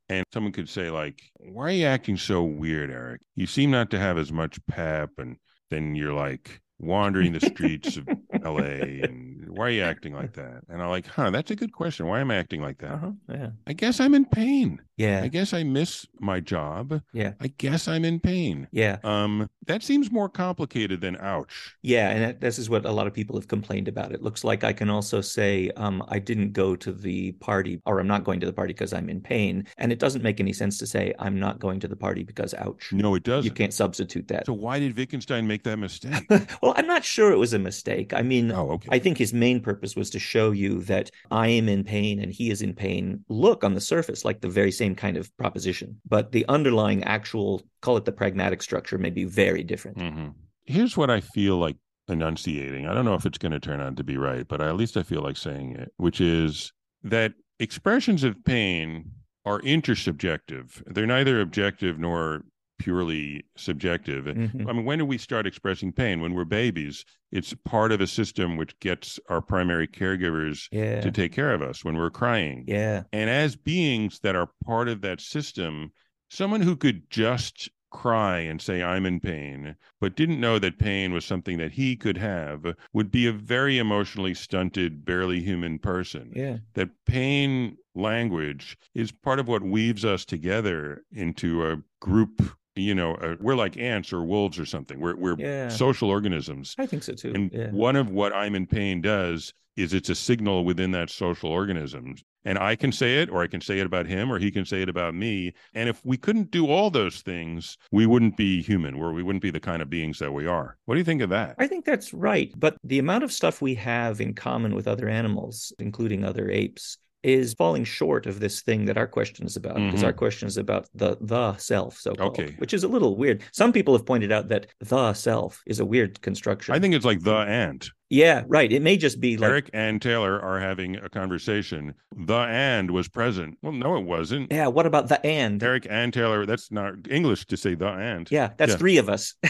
[0.09, 3.21] And someone could say, like, why are you acting so weird, Eric?
[3.35, 5.11] You seem not to have as much pep.
[5.17, 5.37] And
[5.69, 8.07] then you're like, wandering the streets of
[8.43, 10.63] LA and why are you acting like that?
[10.69, 12.07] And I'm like, huh, that's a good question.
[12.07, 12.93] Why am I acting like that?
[12.93, 13.11] Uh-huh.
[13.29, 13.49] Yeah.
[13.65, 14.81] I guess I'm in pain.
[14.97, 15.21] Yeah.
[15.23, 17.01] I guess I miss my job.
[17.13, 17.33] Yeah.
[17.39, 18.67] I guess I'm in pain.
[18.71, 18.97] Yeah.
[19.03, 21.75] Um, that seems more complicated than ouch.
[21.81, 24.11] Yeah, and that, this is what a lot of people have complained about.
[24.11, 27.99] It looks like I can also say, um, I didn't go to the party, or
[27.99, 30.53] I'm not going to the party because I'm in pain, and it doesn't make any
[30.53, 32.91] sense to say I'm not going to the party because ouch.
[32.91, 33.43] No, it doesn't.
[33.43, 34.45] You can't substitute that.
[34.45, 36.25] So why did Wittgenstein make that mistake?
[36.61, 38.13] well, I'm not sure it was a mistake.
[38.13, 38.89] I mean, oh, okay.
[38.91, 42.31] I think his main purpose was to show you that I am in pain and
[42.31, 43.23] he is in pain.
[43.29, 47.61] Look on the surface like the very same kind of proposition, but the underlying actual,
[47.81, 49.97] call it the pragmatic structure, may be very different.
[49.97, 50.27] Mm-hmm.
[50.65, 51.77] Here's what I feel like
[52.09, 52.87] enunciating.
[52.87, 54.97] I don't know if it's going to turn out to be right, but at least
[54.97, 56.73] I feel like saying it, which is
[57.03, 59.11] that expressions of pain
[59.45, 60.83] are intersubjective.
[60.87, 62.43] They're neither objective nor
[62.79, 64.25] purely subjective.
[64.25, 64.67] Mm-hmm.
[64.69, 66.21] I mean, when do we start expressing pain?
[66.21, 67.05] When we're babies.
[67.31, 71.01] It's part of a system which gets our primary caregivers yeah.
[71.01, 72.63] to take care of us when we're crying.
[72.67, 73.03] Yeah.
[73.11, 75.91] And as beings that are part of that system,
[76.29, 81.13] someone who could just cry and say, I'm in pain, but didn't know that pain
[81.13, 86.31] was something that he could have, would be a very emotionally stunted, barely human person.
[86.35, 86.57] Yeah.
[86.75, 92.41] That pain language is part of what weaves us together into a group
[92.77, 94.99] you know, uh, we're like ants or wolves or something.
[94.99, 95.69] We're we're yeah.
[95.69, 96.75] social organisms.
[96.77, 97.31] I think so too.
[97.33, 97.71] And yeah.
[97.71, 102.15] one of what I'm in pain does is it's a signal within that social organism.
[102.45, 104.65] And I can say it, or I can say it about him, or he can
[104.65, 105.53] say it about me.
[105.73, 109.43] And if we couldn't do all those things, we wouldn't be human, or we wouldn't
[109.43, 110.77] be the kind of beings that we are.
[110.85, 111.55] What do you think of that?
[111.59, 112.51] I think that's right.
[112.55, 116.97] But the amount of stuff we have in common with other animals, including other apes,
[117.27, 120.05] is falling short of this thing that our question is about because mm-hmm.
[120.05, 122.55] our question is about the the self so okay.
[122.57, 123.43] which is a little weird.
[123.51, 126.73] Some people have pointed out that the self is a weird construction.
[126.73, 128.71] I think it's like the and yeah right.
[128.71, 131.93] It may just be like eric and taylor are having a conversation.
[132.15, 133.57] The and was present.
[133.61, 134.49] Well no it wasn't.
[134.49, 135.61] Yeah what about the and?
[135.61, 138.31] Eric and taylor that's not english to say the and.
[138.31, 138.77] Yeah that's yeah.
[138.77, 139.33] three of us.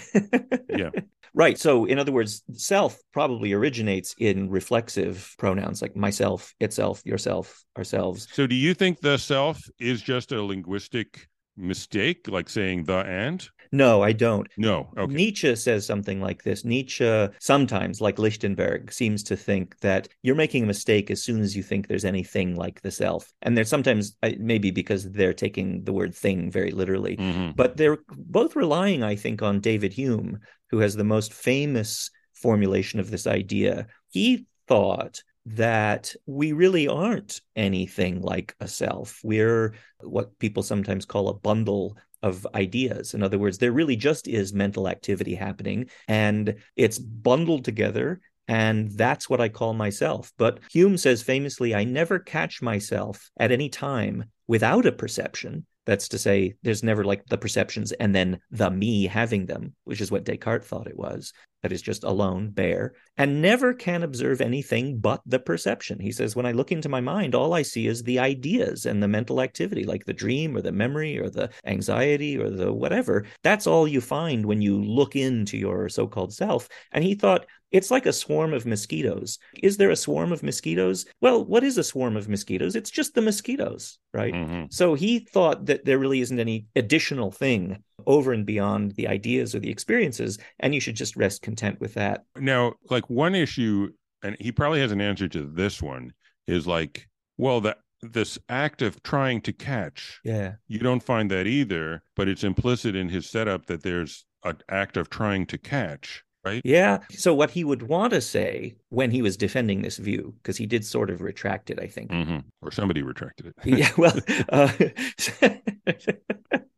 [0.70, 0.90] Yeah
[1.34, 1.58] Right.
[1.58, 8.28] So, in other words, self probably originates in reflexive pronouns like myself, itself, yourself, ourselves.
[8.32, 13.48] So, do you think the self is just a linguistic mistake, like saying the and?
[13.72, 14.48] No, I don't.
[14.58, 14.90] No.
[14.98, 15.14] Okay.
[15.14, 16.64] Nietzsche says something like this.
[16.64, 21.56] Nietzsche sometimes, like Lichtenberg, seems to think that you're making a mistake as soon as
[21.56, 23.32] you think there's anything like the self.
[23.42, 27.52] And there's sometimes, maybe because they're taking the word thing very literally, mm-hmm.
[27.56, 33.00] but they're both relying, I think, on David Hume, who has the most famous formulation
[33.00, 33.88] of this idea.
[34.10, 39.22] He thought that we really aren't anything like a self.
[39.24, 43.14] We're what people sometimes call a bundle of ideas.
[43.14, 48.20] In other words, there really just is mental activity happening and it's bundled together.
[48.50, 50.32] And that's what I call myself.
[50.38, 55.66] But Hume says famously, I never catch myself at any time without a perception.
[55.88, 60.02] That's to say, there's never like the perceptions and then the me having them, which
[60.02, 64.42] is what Descartes thought it was that is just alone, bare, and never can observe
[64.42, 66.00] anything but the perception.
[66.00, 69.02] He says, When I look into my mind, all I see is the ideas and
[69.02, 73.26] the mental activity, like the dream or the memory or the anxiety or the whatever.
[73.44, 76.70] That's all you find when you look into your so called self.
[76.92, 79.40] And he thought, it's like a swarm of mosquitoes.
[79.62, 81.06] Is there a swarm of mosquitoes?
[81.22, 82.76] Well, what is a swarm of mosquitoes?
[82.76, 84.34] It's just the mosquitoes, right?
[84.34, 84.66] Mm-hmm.
[84.70, 89.54] So he thought that there really isn't any additional thing over and beyond the ideas
[89.54, 92.24] or the experiences, and you should just rest content with that.
[92.38, 93.90] Now, like one issue,
[94.24, 96.14] and he probably has an answer to this one,
[96.48, 100.20] is like, well, that this act of trying to catch.
[100.24, 100.54] Yeah.
[100.68, 104.98] You don't find that either, but it's implicit in his setup that there's an act
[104.98, 106.62] of trying to catch right?
[106.64, 107.00] Yeah.
[107.12, 110.66] So what he would want to say when he was defending this view, because he
[110.66, 112.40] did sort of retract it, I think, mm-hmm.
[112.62, 113.56] or somebody retracted it.
[113.66, 113.92] yeah.
[113.98, 114.14] Well,
[114.50, 114.72] uh,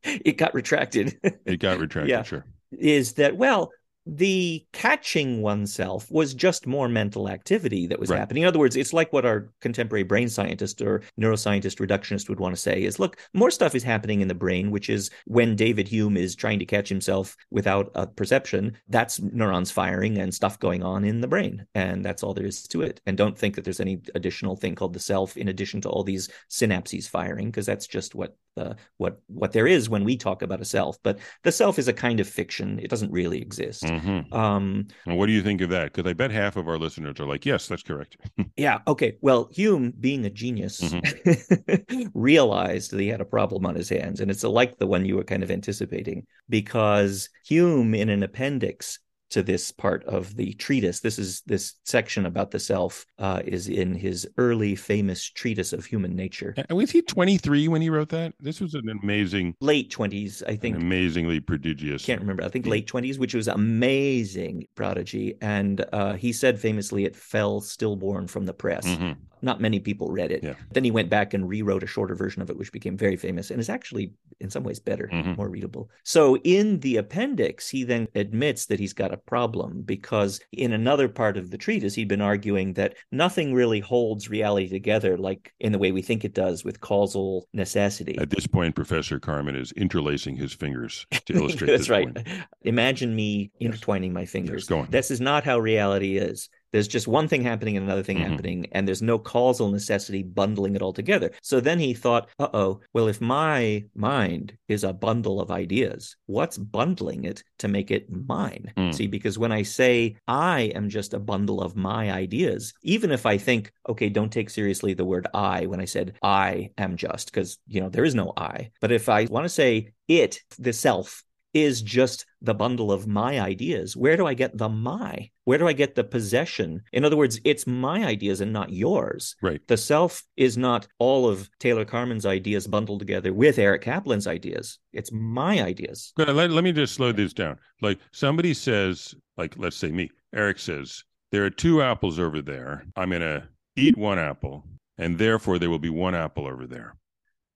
[0.02, 1.18] it got retracted.
[1.22, 2.10] it got retracted.
[2.10, 2.22] Yeah.
[2.22, 2.44] Sure.
[2.72, 3.70] Is that well?
[4.06, 8.18] The catching oneself was just more mental activity that was right.
[8.18, 8.42] happening.
[8.42, 12.54] In other words, it's like what our contemporary brain scientist or neuroscientist reductionist would want
[12.54, 15.86] to say is look, more stuff is happening in the brain, which is when David
[15.86, 20.82] Hume is trying to catch himself without a perception, that's neurons firing and stuff going
[20.82, 21.66] on in the brain.
[21.74, 23.00] And that's all there is to it.
[23.06, 26.04] And don't think that there's any additional thing called the self in addition to all
[26.04, 30.42] these synapses firing, because that's just what uh, what what there is when we talk
[30.42, 30.98] about a self.
[31.02, 33.82] But the self is a kind of fiction; it doesn't really exist.
[33.84, 34.32] Mm-hmm.
[34.34, 35.92] Um, and what do you think of that?
[35.92, 38.16] Because I bet half of our listeners are like, "Yes, that's correct."
[38.56, 38.78] yeah.
[38.86, 39.16] Okay.
[39.20, 42.06] Well, Hume, being a genius, mm-hmm.
[42.14, 45.16] realized that he had a problem on his hands, and it's like the one you
[45.16, 48.98] were kind of anticipating, because Hume, in an appendix,
[49.30, 51.00] to this part of the treatise.
[51.00, 55.84] This is this section about the self uh, is in his early famous treatise of
[55.84, 56.54] human nature.
[56.56, 58.34] And was he 23 when he wrote that?
[58.40, 60.76] This was an amazing late 20s, I think.
[60.76, 62.04] Amazingly prodigious.
[62.04, 62.44] Can't remember.
[62.44, 65.34] I think late 20s, which was amazing prodigy.
[65.40, 68.86] And uh, he said famously, it fell stillborn from the press.
[68.86, 70.42] Mm-hmm not many people read it.
[70.42, 70.54] Yeah.
[70.72, 73.50] Then he went back and rewrote a shorter version of it, which became very famous
[73.50, 75.34] and is actually, in some ways, better, mm-hmm.
[75.34, 75.90] more readable.
[76.04, 81.08] So in the appendix, he then admits that he's got a problem because in another
[81.08, 85.72] part of the treatise, he'd been arguing that nothing really holds reality together like in
[85.72, 88.18] the way we think it does with causal necessity.
[88.18, 92.14] At this point, Professor Carman is interlacing his fingers to illustrate That's right.
[92.14, 92.28] Point.
[92.62, 94.14] Imagine me intertwining yes.
[94.14, 94.68] my fingers.
[94.70, 94.86] Yes.
[94.90, 96.48] This is not how reality is.
[96.72, 98.30] There's just one thing happening and another thing mm-hmm.
[98.30, 101.30] happening, and there's no causal necessity bundling it all together.
[101.42, 106.16] So then he thought, uh oh, well, if my mind is a bundle of ideas,
[106.26, 108.72] what's bundling it to make it mine?
[108.76, 108.94] Mm.
[108.94, 113.26] See, because when I say I am just a bundle of my ideas, even if
[113.26, 117.32] I think, okay, don't take seriously the word I when I said I am just,
[117.32, 118.70] because, you know, there is no I.
[118.80, 123.40] But if I want to say it, the self, is just the bundle of my
[123.40, 123.96] ideas.
[123.96, 125.30] Where do I get the my?
[125.44, 126.82] Where do I get the possession?
[126.92, 129.34] In other words, it's my ideas and not yours.
[129.42, 129.60] Right.
[129.66, 134.78] The self is not all of Taylor Carman's ideas bundled together with Eric Kaplan's ideas.
[134.92, 136.12] It's my ideas.
[136.16, 137.58] Let, let me just slow this down.
[137.82, 142.84] Like somebody says, like, let's say me, Eric says, there are two apples over there.
[142.96, 144.64] I'm going to eat one apple,
[144.98, 146.96] and therefore there will be one apple over there.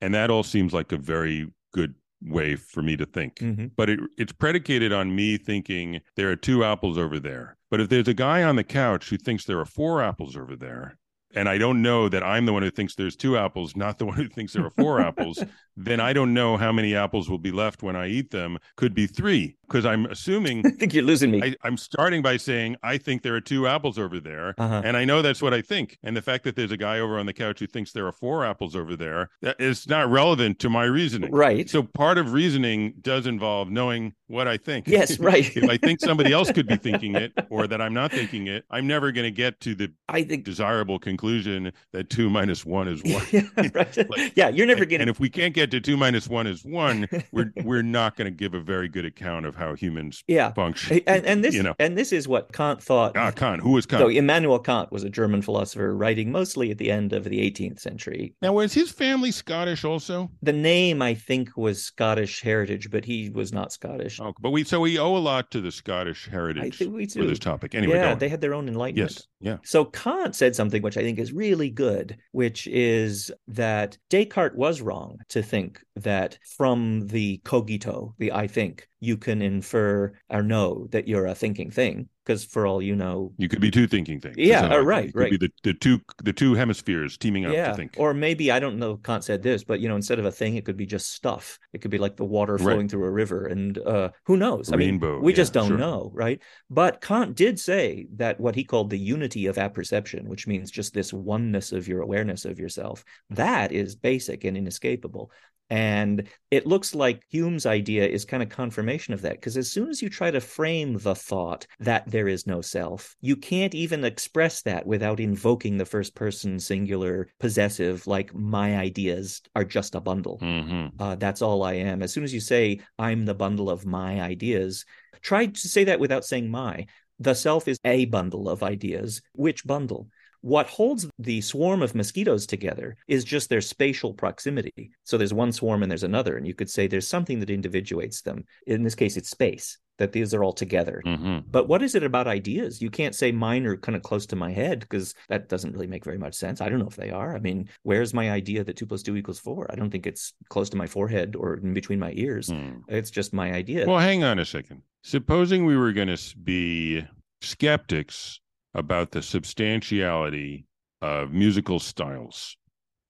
[0.00, 3.36] And that all seems like a very good way for me to think.
[3.36, 3.66] Mm-hmm.
[3.76, 7.56] But it, it's predicated on me thinking there are two apples over there.
[7.70, 10.56] But if there's a guy on the couch who thinks there are four apples over
[10.56, 10.98] there,
[11.34, 14.06] and I don't know that I'm the one who thinks there's two apples, not the
[14.06, 15.42] one who thinks there are four apples,
[15.76, 18.58] then I don't know how many apples will be left when I eat them.
[18.76, 20.66] Could be three, because I'm assuming.
[20.66, 21.54] I think you're losing me.
[21.62, 24.82] I, am starting by saying I think there are two apples over there, uh-huh.
[24.84, 25.98] and I know that's what I think.
[26.02, 28.12] And the fact that there's a guy over on the couch who thinks there are
[28.12, 31.32] four apples over there that is not relevant to my reasoning.
[31.32, 31.68] Right.
[31.68, 34.88] So part of reasoning does involve knowing what I think.
[34.88, 35.56] Yes, right.
[35.56, 38.64] if I think somebody else could be thinking it, or that I'm not thinking it,
[38.70, 42.88] I'm never going to get to the I think desirable conclusion that two minus one
[42.88, 43.24] is one.
[43.30, 44.10] yeah, right.
[44.10, 45.02] like, yeah, you're never getting.
[45.02, 48.26] And if we can't get to two minus one is one, we're we're not going
[48.26, 51.00] to give a very good account of of how humans yeah function.
[51.06, 53.62] and, and this you know, and this is what kant thought ah, Kant.
[53.62, 54.00] Who was Kant?
[54.00, 57.80] so immanuel kant was a german philosopher writing mostly at the end of the 18th
[57.80, 60.30] century now, was his family Scottish also?
[60.42, 64.64] the name i think was scottish heritage but he was not scottish Oh, but we
[64.64, 67.74] so we owe a lot to the Scottish i heritage think we for this topic.
[67.74, 69.58] Anyway, yeah they had their own enlightenment yes, yeah.
[69.62, 74.80] So Kant said something which I think is really good, which is that Descartes was
[74.80, 80.88] wrong to think that from the cogito, the I think, you can infer or know
[80.90, 82.08] that you're a thinking thing.
[82.24, 84.36] Because for all you know, You could be two thinking things.
[84.38, 85.30] Yeah, uh, right, could right.
[85.30, 87.94] Be the, the two the two hemispheres teaming up yeah, to think.
[87.98, 88.92] or maybe I don't know.
[88.92, 91.12] if Kant said this, but you know, instead of a thing, it could be just
[91.12, 91.58] stuff.
[91.72, 92.60] It could be like the water Right.
[92.62, 94.72] flowing through a river, and uh, who knows?
[94.72, 95.76] I mean, Rainbow, we just don't sure.
[95.78, 96.40] know, right?
[96.70, 100.94] But Kant did say that what he called the unity of apperception, which means just
[100.94, 105.30] this oneness of your awareness of yourself, that is basic and inescapable.
[105.70, 109.88] And it looks like Hume's idea is kind of confirmation of that, because as soon
[109.88, 114.04] as you try to frame the thought that there is no self, you can't even
[114.04, 120.00] express that without invoking the first person singular possessive, like my ideas are just a
[120.00, 120.38] bundle.
[120.38, 122.02] hmm Uh, that's all I am.
[122.02, 124.84] As soon as you say, I'm the bundle of my ideas,
[125.22, 126.86] try to say that without saying my.
[127.18, 129.20] The self is a bundle of ideas.
[129.34, 130.08] Which bundle?
[130.40, 134.90] What holds the swarm of mosquitoes together is just their spatial proximity.
[135.02, 136.36] So there's one swarm and there's another.
[136.36, 138.44] And you could say there's something that individuates them.
[138.66, 141.00] In this case, it's space, that these are all together.
[141.04, 142.82] hmm But what is it about ideas?
[142.82, 145.86] You can't say mine are kind of close to my head because that doesn't really
[145.86, 146.60] make very much sense.
[146.60, 147.36] I don't know if they are.
[147.36, 149.66] I mean, where's my idea that two plus two equals four?
[149.70, 152.52] I don't think it's close to my forehead or in between my ears.
[152.88, 153.86] It's just my idea.
[153.86, 154.82] Well, hang on a second.
[155.02, 157.04] Supposing we were going to be
[157.40, 158.40] skeptics
[158.74, 160.66] about the substantiality
[161.02, 162.56] of musical styles,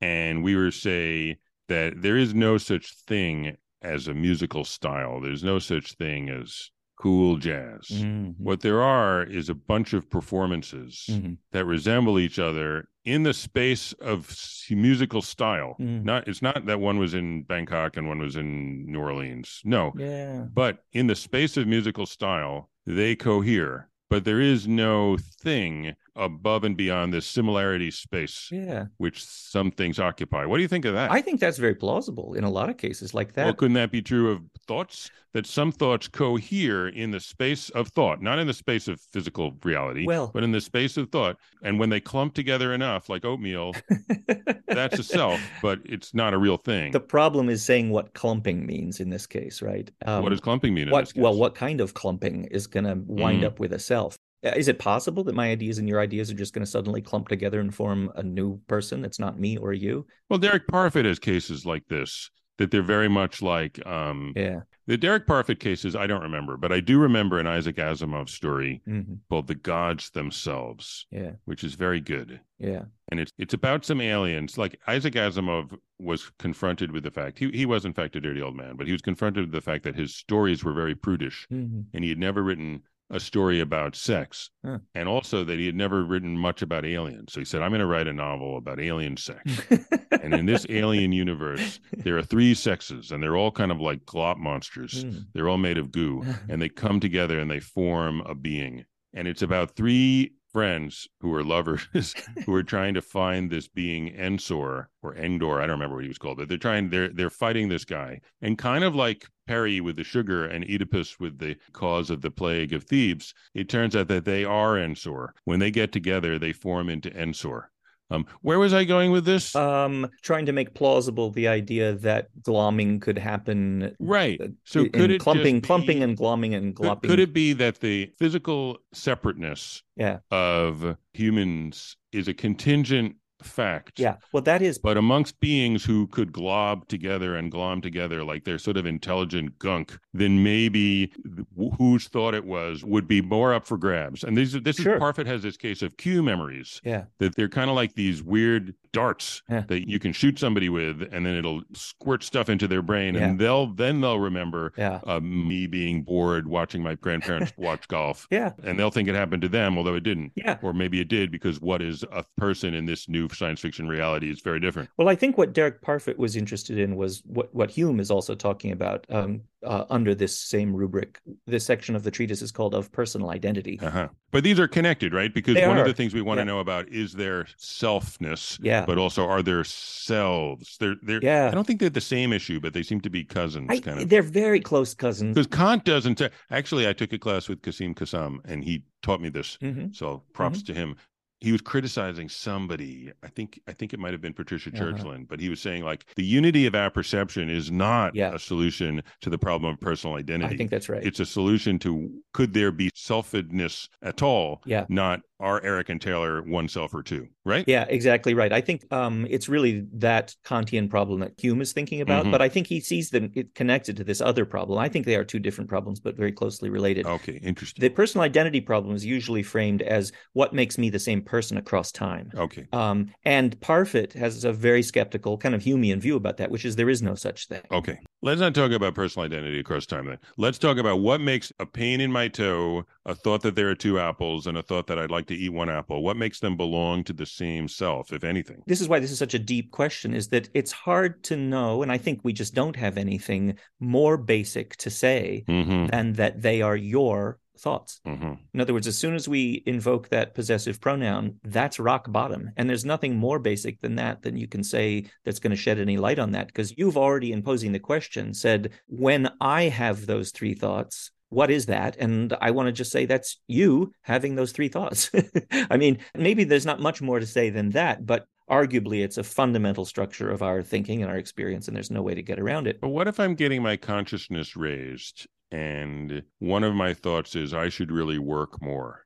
[0.01, 1.37] and we were say
[1.69, 5.21] that there is no such thing as a musical style.
[5.21, 7.89] There's no such thing as cool jazz.
[7.91, 8.35] Mhm.
[8.39, 11.39] What there are is a bunch of performances Mhm.
[11.53, 14.35] that resemble each other in the space of
[14.71, 15.77] musical style.
[15.81, 16.05] Mm.
[16.05, 19.61] Not it's not that one was in Bangkok and one was in New Orleans.
[19.65, 19.93] No.
[19.99, 20.47] Yeah.
[20.53, 23.91] But in the space of musical style, they cohere.
[24.09, 28.87] But there is no thing above and beyond this similarity space Yeah.
[28.99, 30.45] which some things occupy.
[30.47, 31.11] What do you think of that?
[31.11, 33.45] I think that's very plausible in a lot of cases like that.
[33.47, 35.11] Well, couldn't that be true of thoughts?
[35.33, 39.53] That some thoughts cohere in the space of thought, not in the space of physical
[39.65, 41.37] reality, Well- but in the space of thought.
[41.65, 43.73] And when they clump together enough, like oatmeal,
[44.69, 46.93] that's a self, but it's not a real thing.
[46.93, 49.91] the problem is saying what clumping means in this case, right?
[50.07, 50.87] Um, what does clumping mean?
[50.89, 53.47] In what well what kind of clumping is going to wind Mm.
[53.47, 54.17] up with a self
[54.57, 57.29] is it possible that my ideas and your ideas are just going to suddenly clump
[57.29, 61.19] together and form a new person that's not me or you Well, Derek Parfit has
[61.19, 65.97] cases like this that they're very much like um, yeah the Derek Parfit cases.
[65.97, 70.11] I don't remember, but I do remember an Isaac Asimov story hmm called "The Gods
[70.11, 72.41] Themselves," yeah which is very good.
[72.59, 74.59] yeah and it's it's about some aliens.
[74.59, 78.43] Like Isaac Asimov was confronted with the fact he he was in fact a dirty
[78.43, 81.47] old man, but he was confronted with the fact that his stories were very prudish,
[81.49, 84.79] hmm and he had never written a story about sex, Huh.
[84.95, 87.33] and also that he had never written much about aliens.
[87.33, 89.61] So he said, "I'm going to write a novel about alien sex."
[90.11, 94.05] and in this alien universe, there are three sexes, and they're all kind of like
[94.07, 95.03] glop monsters.
[95.03, 95.19] Hmm.
[95.35, 98.85] They're all made of goo, and they come together and they form a being.
[99.13, 101.89] And it's about three friends who are lovers
[102.47, 105.61] who are trying to find this being Ensor or Endor.
[105.61, 106.91] I don't remember what he was called, but they're trying.
[106.91, 111.19] They're they're fighting this guy, and kind of like Perry with the sugar and Oedipus
[111.19, 113.35] with the cause of the plague of Thebes.
[113.53, 115.35] It turns out that they are Ensor.
[115.45, 117.71] When they get together, they form into Ensor.
[118.11, 119.55] Um, where was I going with this?
[119.57, 124.41] um trying to make plausible the idea that glomming could happen right.
[124.41, 127.53] uh, So could it clumping just clumping and glomming and Could, glopping could it be
[127.55, 133.99] that the physical separateness yeah of humans is a contingent fact?
[133.99, 138.45] yeah well that is But amongst beings who could glob together and glom together like
[138.45, 141.13] they're sort of intelligent gunk, then maybe
[141.59, 144.25] wh- whose thought it was would be more up for grabs.
[144.25, 144.97] And these, this Sure.
[144.97, 148.23] is Parfit has this case of Q memories yeah that they're kind of like these
[148.23, 149.65] weird darts Yeah.
[149.69, 153.29] that you can shoot somebody with, and then it'll squirt stuff into their brain, Yeah.
[153.29, 158.27] and they'll then they'll remember yeah uh, me being bored watching my grandparents watch golf,
[158.31, 160.33] yeah and they'll think it happened to them, although it didn't.
[160.37, 163.87] yeah Or maybe it did because what is a person in this new science fiction
[163.89, 164.89] reality is very different.
[164.97, 168.35] Well, I think what Derek Parfit was interested in was what, what Hume is also
[168.35, 171.21] talking about um, uh, under this same rubric.
[171.47, 173.79] This section of the treatise is called Of Personal Identity.
[173.81, 174.09] Uh-huh.
[174.31, 175.33] But these are connected, right?
[175.33, 176.45] Because They one of the things we want Yeah.
[176.45, 178.85] to know about is their selfness, Yeah.
[178.87, 180.77] but also are there selves?
[180.79, 181.49] They're they're Yeah.
[181.49, 184.01] I don't think they're the same issue, but they seem to be cousins I, kind
[184.03, 184.09] of.
[184.09, 185.35] they're very close cousins.
[185.35, 189.21] Because Kant doesn't say, actually I took a class with Quassim Cassam and he taught
[189.21, 189.57] me this.
[189.63, 189.95] Mhm.
[189.95, 190.73] So props Mm-hmm.
[190.73, 190.97] to him.
[191.45, 193.13] He was criticizing somebody.
[193.23, 194.83] I think I think it might have been Patricia Uh-huh.
[194.83, 198.35] Churchland, but he was saying like the unity of apperception is not Yeah.
[198.35, 200.55] a solution to the problem of personal identity.
[200.55, 201.05] I think that's right.
[201.05, 204.63] it's a solution to could there be selfedness at all?
[204.65, 204.87] Yeah.
[204.89, 207.65] Not are Eric and Taylor one self or two, right?
[207.67, 208.53] Yeah, exactly right.
[208.53, 212.31] I think um, it's really that Kantian problem that Hume is thinking about, Mhm.
[212.31, 214.79] but I think he sees them connected to this other problem.
[214.79, 217.05] I think they are two different problems, but very closely related.
[217.05, 217.83] Okay, interesting.
[217.83, 221.93] The personal identity problem is usually framed as what makes me the same person across
[221.93, 222.31] time.
[222.37, 222.67] okay.
[222.73, 226.77] Um, and Parfit has a very skeptical, kind of Humean view about that, which is
[226.77, 227.63] there is no such thing.
[227.71, 227.99] Okay.
[228.23, 230.19] Let's not talk about personal identity across time then.
[230.39, 233.75] Let's talk about what makes a pain in my toe, a thought that there are
[233.75, 236.03] two apples, and a thought that I'd like to eat one apple.
[236.03, 238.63] What makes them belong to the same self, if anything?
[238.67, 241.83] This is why this is such a deep question, is that it's hard to know,
[241.83, 245.87] and I think we just don't have anything more basic to say Mm-hmm.
[245.87, 248.01] than that they are your thoughts.
[248.07, 248.33] Mm-hmm.
[248.53, 252.51] In other words, as soon as we invoke that possessive pronoun, that's rock bottom.
[252.57, 255.79] And there's nothing more basic than that than you can say that's going to shed
[255.79, 256.49] any light on that.
[256.49, 261.51] Because you've already, in posing the question, said, when I have those three thoughts, what
[261.51, 261.97] is that?
[261.97, 265.11] And I want to just say that's you having those three thoughts.
[265.71, 269.25] I mean, maybe there's not much more to say than that, but arguably it's a
[269.25, 272.67] fundamental structure of our thinking and our experience, and there's no way to get around
[272.67, 272.81] it.
[272.81, 277.69] But what if I'm getting my consciousness raised and one of my thoughts is I
[277.69, 279.04] should really work more?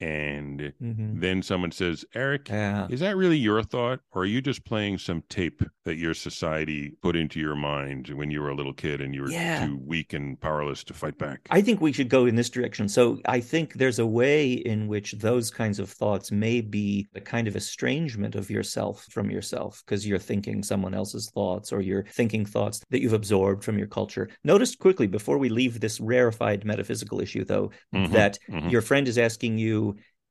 [0.00, 1.20] And Mhm.
[1.20, 2.86] then someone says, Eric, Yeah.
[2.88, 6.92] Is that really your thought, or are you just playing some tape that your society
[7.02, 9.66] put into your mind when you were a little kid and you were Yeah.
[9.66, 11.48] too weak and powerless to fight back?
[11.50, 12.88] I think we should go in this direction.
[12.88, 17.20] So I think there's a way in which those kinds of thoughts may be a
[17.20, 22.04] kind of estrangement of yourself from yourself because you're thinking someone else's thoughts or you're
[22.04, 24.28] thinking thoughts that you've absorbed from your culture.
[24.44, 28.70] Notice quickly before we leave this rarefied metaphysical issue, though, Mhm, that mhm.
[28.70, 29.87] your friend is asking you,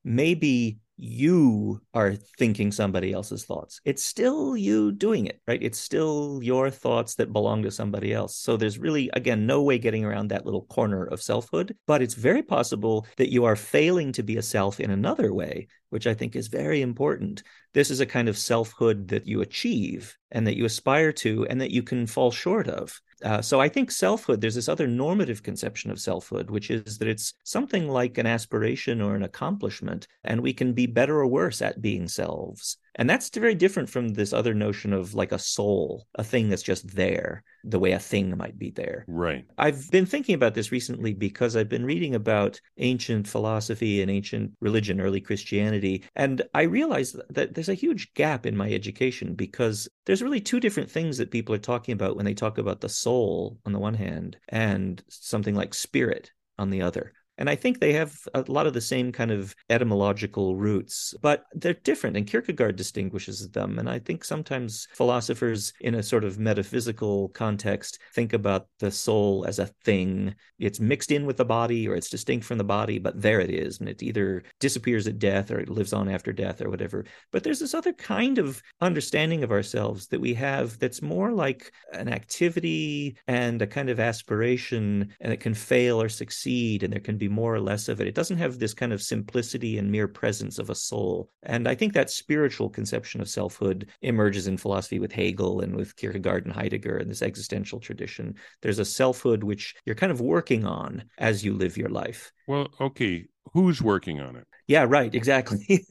[0.08, 3.80] maybe you are thinking somebody else's thoughts.
[3.86, 5.62] It's still you doing it, right?
[5.62, 8.36] It's still your thoughts that belong to somebody else.
[8.36, 11.76] So there's really, again, no way getting around that little corner of selfhood.
[11.86, 15.68] But it's very possible that you are failing to be a self in another way,
[15.92, 17.44] which I think is very important.
[17.76, 21.62] This is a kind of selfhood that you achieve and that you aspire to and
[21.62, 23.00] that you can fall short of.
[23.24, 27.08] Uh, so I think selfhood, there's this other normative conception of selfhood, which is that
[27.08, 31.62] it's something like an aspiration or an accomplishment, and we can be better or worse
[31.62, 32.78] at being selves.
[32.98, 36.64] And that's very different from this other notion of like a soul, a thing that's
[36.64, 39.06] just there, the way a thing might be there.
[39.08, 39.46] Right.
[39.58, 44.52] I've been thinking about this recently because I've been reading about ancient philosophy and ancient
[44.62, 49.88] religion, early Christianity, and I realized that there's a huge gap in my education because
[50.06, 52.90] there's really two different things that people are talking about when they talk about the
[52.90, 57.14] soul on the one hand and something like spirit on the other.
[57.38, 61.46] And I think they have a lot of the same kind of etymological roots, but
[61.54, 62.18] they're different.
[62.18, 63.80] And Kierkegaard distinguishes them.
[63.80, 69.46] And I think sometimes philosophers, in a sort of metaphysical context, think about the soul
[69.48, 70.34] as a thing.
[70.60, 73.52] It's mixed in with the body or it's distinct from the body, but there it
[73.52, 73.80] is.
[73.80, 77.06] And it either disappears at death or it lives on after death or whatever.
[77.32, 81.72] But there's this other kind of understanding of ourselves that we have that's more like
[81.94, 87.00] an activity and a kind of aspiration, and it can fail or succeed, and there
[87.00, 88.08] can be more or less of it.
[88.08, 91.30] It doesn't have this kind of simplicity and mere presence of a soul.
[91.44, 95.96] And I think that spiritual conception of selfhood emerges in philosophy with Hegel and with
[95.96, 98.36] Kierkegaard and Heidegger and this existential tradition.
[98.62, 102.32] There's a selfhood which you're kind of working on as you live your life.
[102.48, 103.26] Well, okay.
[103.54, 104.48] Who's working on it?
[104.68, 105.86] Yeah, right, exactly.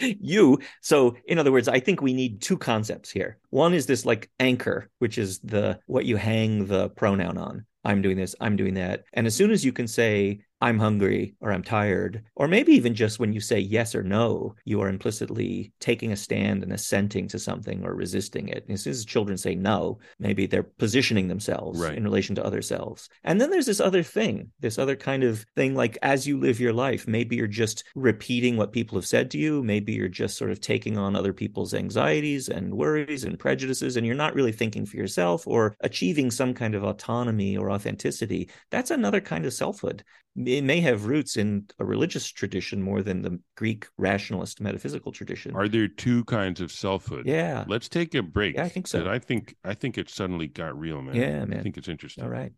[0.00, 0.58] you.
[0.80, 3.38] So, in other words, I think we need two concepts here.
[3.50, 7.66] One is this like anchor, which is the what you hang the pronoun on.
[7.84, 9.04] I'm doing this, I'm doing that.
[9.12, 12.94] And as soon as you can say, I'm hungry or I'm tired, or maybe even
[12.94, 17.28] just when you say yes or no, you are implicitly taking a stand and assenting
[17.28, 18.64] to something or resisting it.
[18.64, 21.96] And as soon as children say no, maybe they're positioning themselves Right.
[21.96, 23.08] in relation to other selves.
[23.22, 26.58] And then there's this other thing, this other kind of thing like as you live
[26.58, 29.62] your life, maybe you're just repeating what people have said to you.
[29.62, 34.06] Maybe you're just sort of taking on other people's anxieties and worries and prejudices, and
[34.06, 38.48] you're not really thinking for yourself or achieving some kind of autonomy or authenticity.
[38.70, 40.02] That's another kind of selfhood.
[40.44, 45.54] It may have roots in a religious tradition more than the Greek rationalist metaphysical tradition.
[45.54, 47.26] Are there two kinds of selfhood?
[47.26, 47.64] Yeah.
[47.66, 48.56] Let's take a break.
[48.56, 49.08] Yeah, I think so.
[49.08, 51.14] I think I think it suddenly got real, man.
[51.14, 51.58] Yeah, man.
[51.58, 52.24] I think it's interesting.
[52.24, 52.52] All right.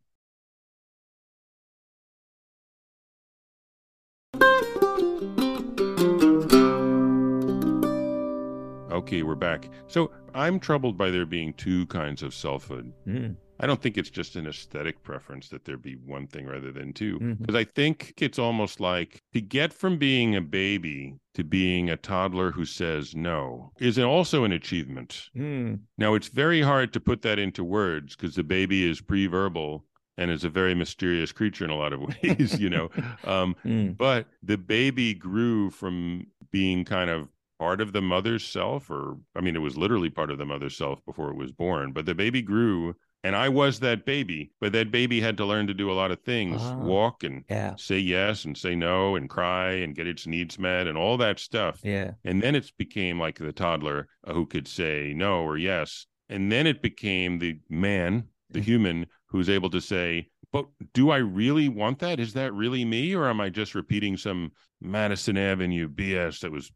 [8.90, 9.68] Okay, we're back.
[9.86, 12.92] So I'm troubled by there being two kinds of selfhood.
[13.06, 13.36] Mm.
[13.60, 16.92] I don't think it's just an aesthetic preference that there be one thing rather than
[16.92, 17.18] two.
[17.18, 17.38] Mhm.
[17.40, 21.96] Because I think it's almost like to get from being a baby to being a
[21.96, 25.30] toddler who says no is also an achievement.
[25.36, 25.80] Mm.
[25.96, 29.84] Now, it's very hard to put that into words because the baby is pre verbal
[30.16, 32.90] and is a very mysterious creature in a lot of ways, you know.
[33.24, 33.96] Um, Mm.
[33.96, 37.28] but the baby grew from being kind of
[37.58, 40.76] part of the mother's self, or I mean, it was literally part of the mother's
[40.76, 42.94] self before it was born, but the baby grew.
[43.24, 46.12] And I was that baby, but that baby had to learn to do a lot
[46.12, 46.76] of things Ah.
[46.78, 47.74] walk and Yeah.
[47.76, 51.40] say yes and say no and cry and get its needs met and all that
[51.40, 51.80] stuff.
[51.82, 52.12] Yeah.
[52.24, 56.06] And then it became like the toddler uh, who could say no or yes.
[56.28, 58.64] And then it became the man, the Mhm.
[58.64, 62.20] human, who's able to say, but do I really want that?
[62.20, 63.14] Is that really me?
[63.14, 66.70] Or am I just repeating some Madison Avenue BS that was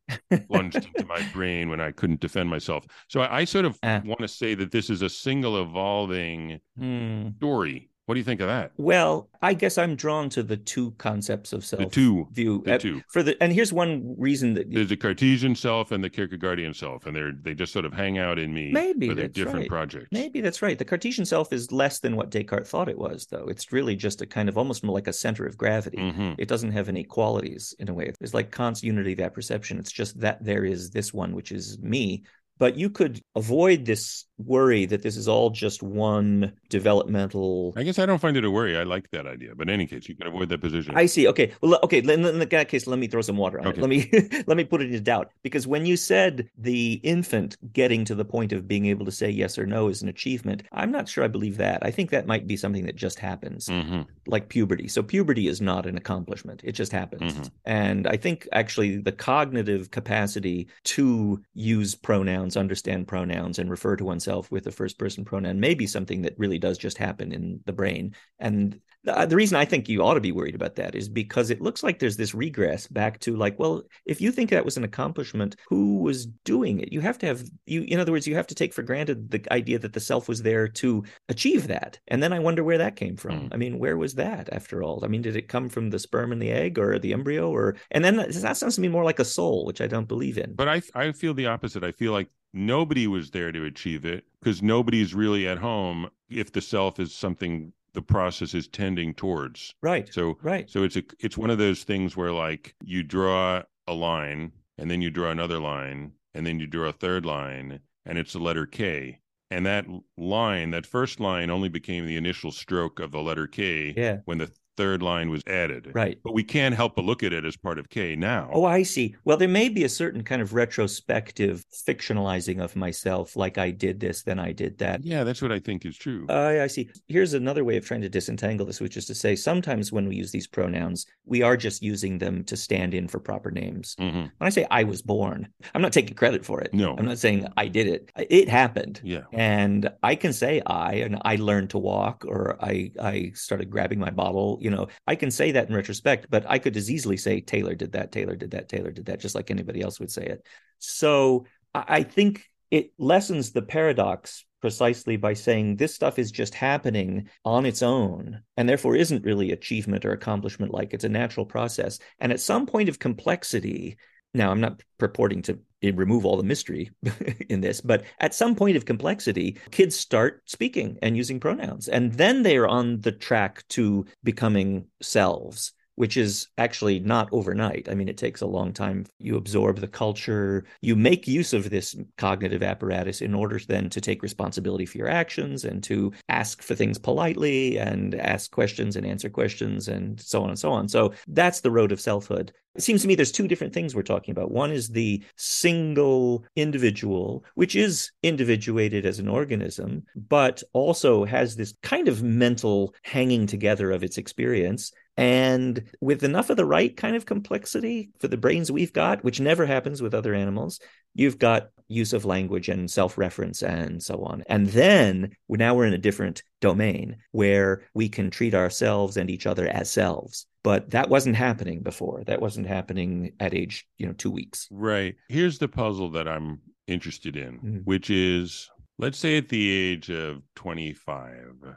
[0.48, 2.84] plunged into my brain when I couldn't defend myself?
[3.08, 4.02] So I, I sort of Ah.
[4.04, 7.36] want to say that this is a single evolving Mm.
[7.36, 7.90] story.
[8.12, 8.72] What do you think of that?
[8.76, 12.28] Well, I guess I'm drawn to the two concepts of self The two.
[12.30, 12.60] view.
[12.62, 13.00] The Uh, two.
[13.08, 17.06] For the and here's one reason that There's the Cartesian self and the Kierkegaardian self,
[17.06, 18.70] and they're they just sort of hang out in me.
[18.70, 19.68] Maybe they're that's different right.
[19.70, 20.08] projects.
[20.12, 20.78] Maybe that's right.
[20.78, 23.46] The Cartesian self is less than what Descartes thought it was, though.
[23.48, 25.96] It's really just a kind of almost more like a center of gravity.
[25.96, 26.34] Mhm.
[26.36, 28.12] It doesn't have any qualities in a way.
[28.20, 29.78] It's like Kant's unity of apperception.
[29.78, 32.24] It's just that there is this one, which is me.
[32.58, 37.72] But you could avoid this worry that this is all just one developmental.
[37.76, 38.76] I guess I don't find it a worry.
[38.76, 39.54] I like that idea.
[39.54, 40.94] But in any case, you can avoid that position.
[40.96, 41.26] I see.
[41.28, 41.52] Okay.
[41.60, 41.98] Well, okay.
[41.98, 43.78] In, in that case, let me throw some water on Okay.
[43.78, 43.82] it.
[43.82, 48.04] Let me let me put it into doubt because when you said the infant getting
[48.06, 50.90] to the point of being able to say yes or no is an achievement, I'm
[50.90, 51.84] not sure I believe that.
[51.84, 54.06] I think that might be something that just happens, Mhm.
[54.26, 54.88] like puberty.
[54.88, 57.34] So puberty is not an accomplishment; it just happens.
[57.34, 57.50] Mhm.
[57.64, 64.04] And I think actually the cognitive capacity to use pronouns, understand pronouns, and refer to
[64.04, 67.60] oneself with a first person pronoun may be something that really does just happen in
[67.64, 68.14] the brain.
[68.38, 71.50] And the, the reason I think you ought to be worried about that is because
[71.50, 74.76] it looks like there's this regress back to like, well, if you think that was
[74.76, 76.92] an accomplishment, who was doing it?
[76.92, 77.82] You have to have you.
[77.82, 80.42] In other words, you have to take for granted the idea that the self was
[80.42, 81.98] there to achieve that.
[82.08, 83.48] And then I wonder where that came from.
[83.48, 83.48] Mm.
[83.52, 85.04] I mean, where was that after all?
[85.04, 87.76] I mean, did it come from the sperm and the egg or the embryo or
[87.90, 90.54] and then that sounds to me more like a soul, which I don't believe in.
[90.54, 91.84] But I I feel the opposite.
[91.84, 96.52] I feel like nobody was there to achieve it because nobody's really at home if
[96.52, 99.74] the self is something the process is tending towards.
[99.82, 100.12] right.
[100.12, 100.68] So Right.
[100.70, 104.90] so it's a it's one of those things where like you draw a line and
[104.90, 108.38] then you draw another line and then you draw a third line and it's the
[108.38, 109.18] letter K.
[109.50, 109.84] And that
[110.16, 114.20] line, that first line only became the initial stroke of the letter K Yeah.
[114.24, 115.90] when the third line was added.
[115.94, 116.18] Right.
[116.24, 118.48] But we can't help but look at it as part of K now.
[118.52, 119.14] Oh, I see.
[119.24, 124.00] Well, there may be a certain kind of retrospective fictionalizing of myself, like I did
[124.00, 125.04] this, then I did that.
[125.04, 126.26] yeah, that's what I think is true.
[126.28, 126.88] I I see.
[127.08, 130.16] Here's another way of trying to disentangle this, which is to say sometimes when we
[130.16, 133.96] use these pronouns, we are just using them to stand in for proper names.
[134.00, 134.12] Mhm.
[134.38, 136.72] When I say I was born, I'm not taking credit for it.
[136.72, 136.96] No.
[136.96, 138.10] I'm not saying I did it.
[138.30, 139.00] It happened.
[139.04, 139.22] Yeah.
[139.32, 143.98] And I can say I and I learned to walk or I I started grabbing
[143.98, 144.88] my bottle, you know.
[145.06, 148.12] I can say that in retrospect, but I could as easily say Taylor did that,
[148.12, 150.46] Taylor did that, Taylor did that, just like anybody else would say it.
[150.78, 157.28] So I think it lessens the paradox precisely by saying this stuff is just happening
[157.44, 161.98] on its own and therefore isn't really achievement or accomplishment like it's a natural process.
[162.20, 163.98] And at some point of complexity,
[164.34, 166.90] now, I'm not purporting to eh, remove all the mystery
[167.48, 171.88] in this, but at some point of complexity, kids start speaking and using pronouns.
[171.88, 175.72] And then they are on the track to becoming selves,
[176.02, 177.88] which is actually not overnight.
[177.88, 179.06] I mean, it takes a long time.
[179.20, 184.00] You absorb the culture, you make use of this cognitive apparatus in order then to
[184.00, 189.06] take responsibility for your actions and to ask for things politely and ask questions and
[189.06, 190.88] answer questions and so on and so on.
[190.88, 192.52] So that's the road of selfhood.
[192.74, 194.50] It seems to me there's two different things we're talking about.
[194.50, 201.74] One is the single individual, which is individuated as an organism, but also has this
[201.82, 204.90] kind of mental hanging together of its experience.
[205.16, 209.40] And with enough of the right kind of complexity for the brains we've got, which
[209.40, 210.80] never happens with other animals,
[211.14, 214.42] you've got use of language and self-reference and so on.
[214.48, 219.46] And then now we're in a different domain where we can treat ourselves and each
[219.46, 220.46] other as selves.
[220.64, 222.22] But that wasn't happening before.
[222.24, 224.68] That wasn't happening at age you know two weeks.
[224.70, 225.16] Right.
[225.28, 227.76] Here's the puzzle that i'm interested in mm-hmm.
[227.84, 231.76] which is let's say at the age of 25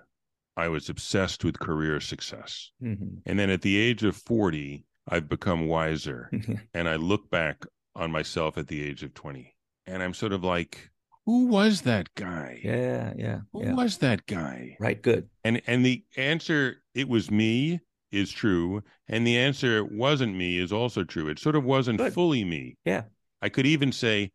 [0.58, 3.18] i was obsessed with career success mm-hmm.
[3.26, 6.30] and then at the age of 40 i've become wiser
[6.74, 9.56] and i look back on myself at the age of 20.
[9.88, 10.90] And I'm sort of like,
[11.26, 12.60] who was that guy?
[12.64, 13.40] Yeah, yeah.
[13.54, 13.74] Who yeah.
[13.74, 14.78] was that guy?
[14.80, 15.28] Right, good.
[15.44, 17.80] And and the answer it was me
[18.12, 21.28] is true, and the answer it wasn't me is also true.
[21.28, 22.14] It sort of wasn't good.
[22.14, 22.78] fully me.
[22.86, 23.04] Yeah.
[23.42, 24.32] I could even say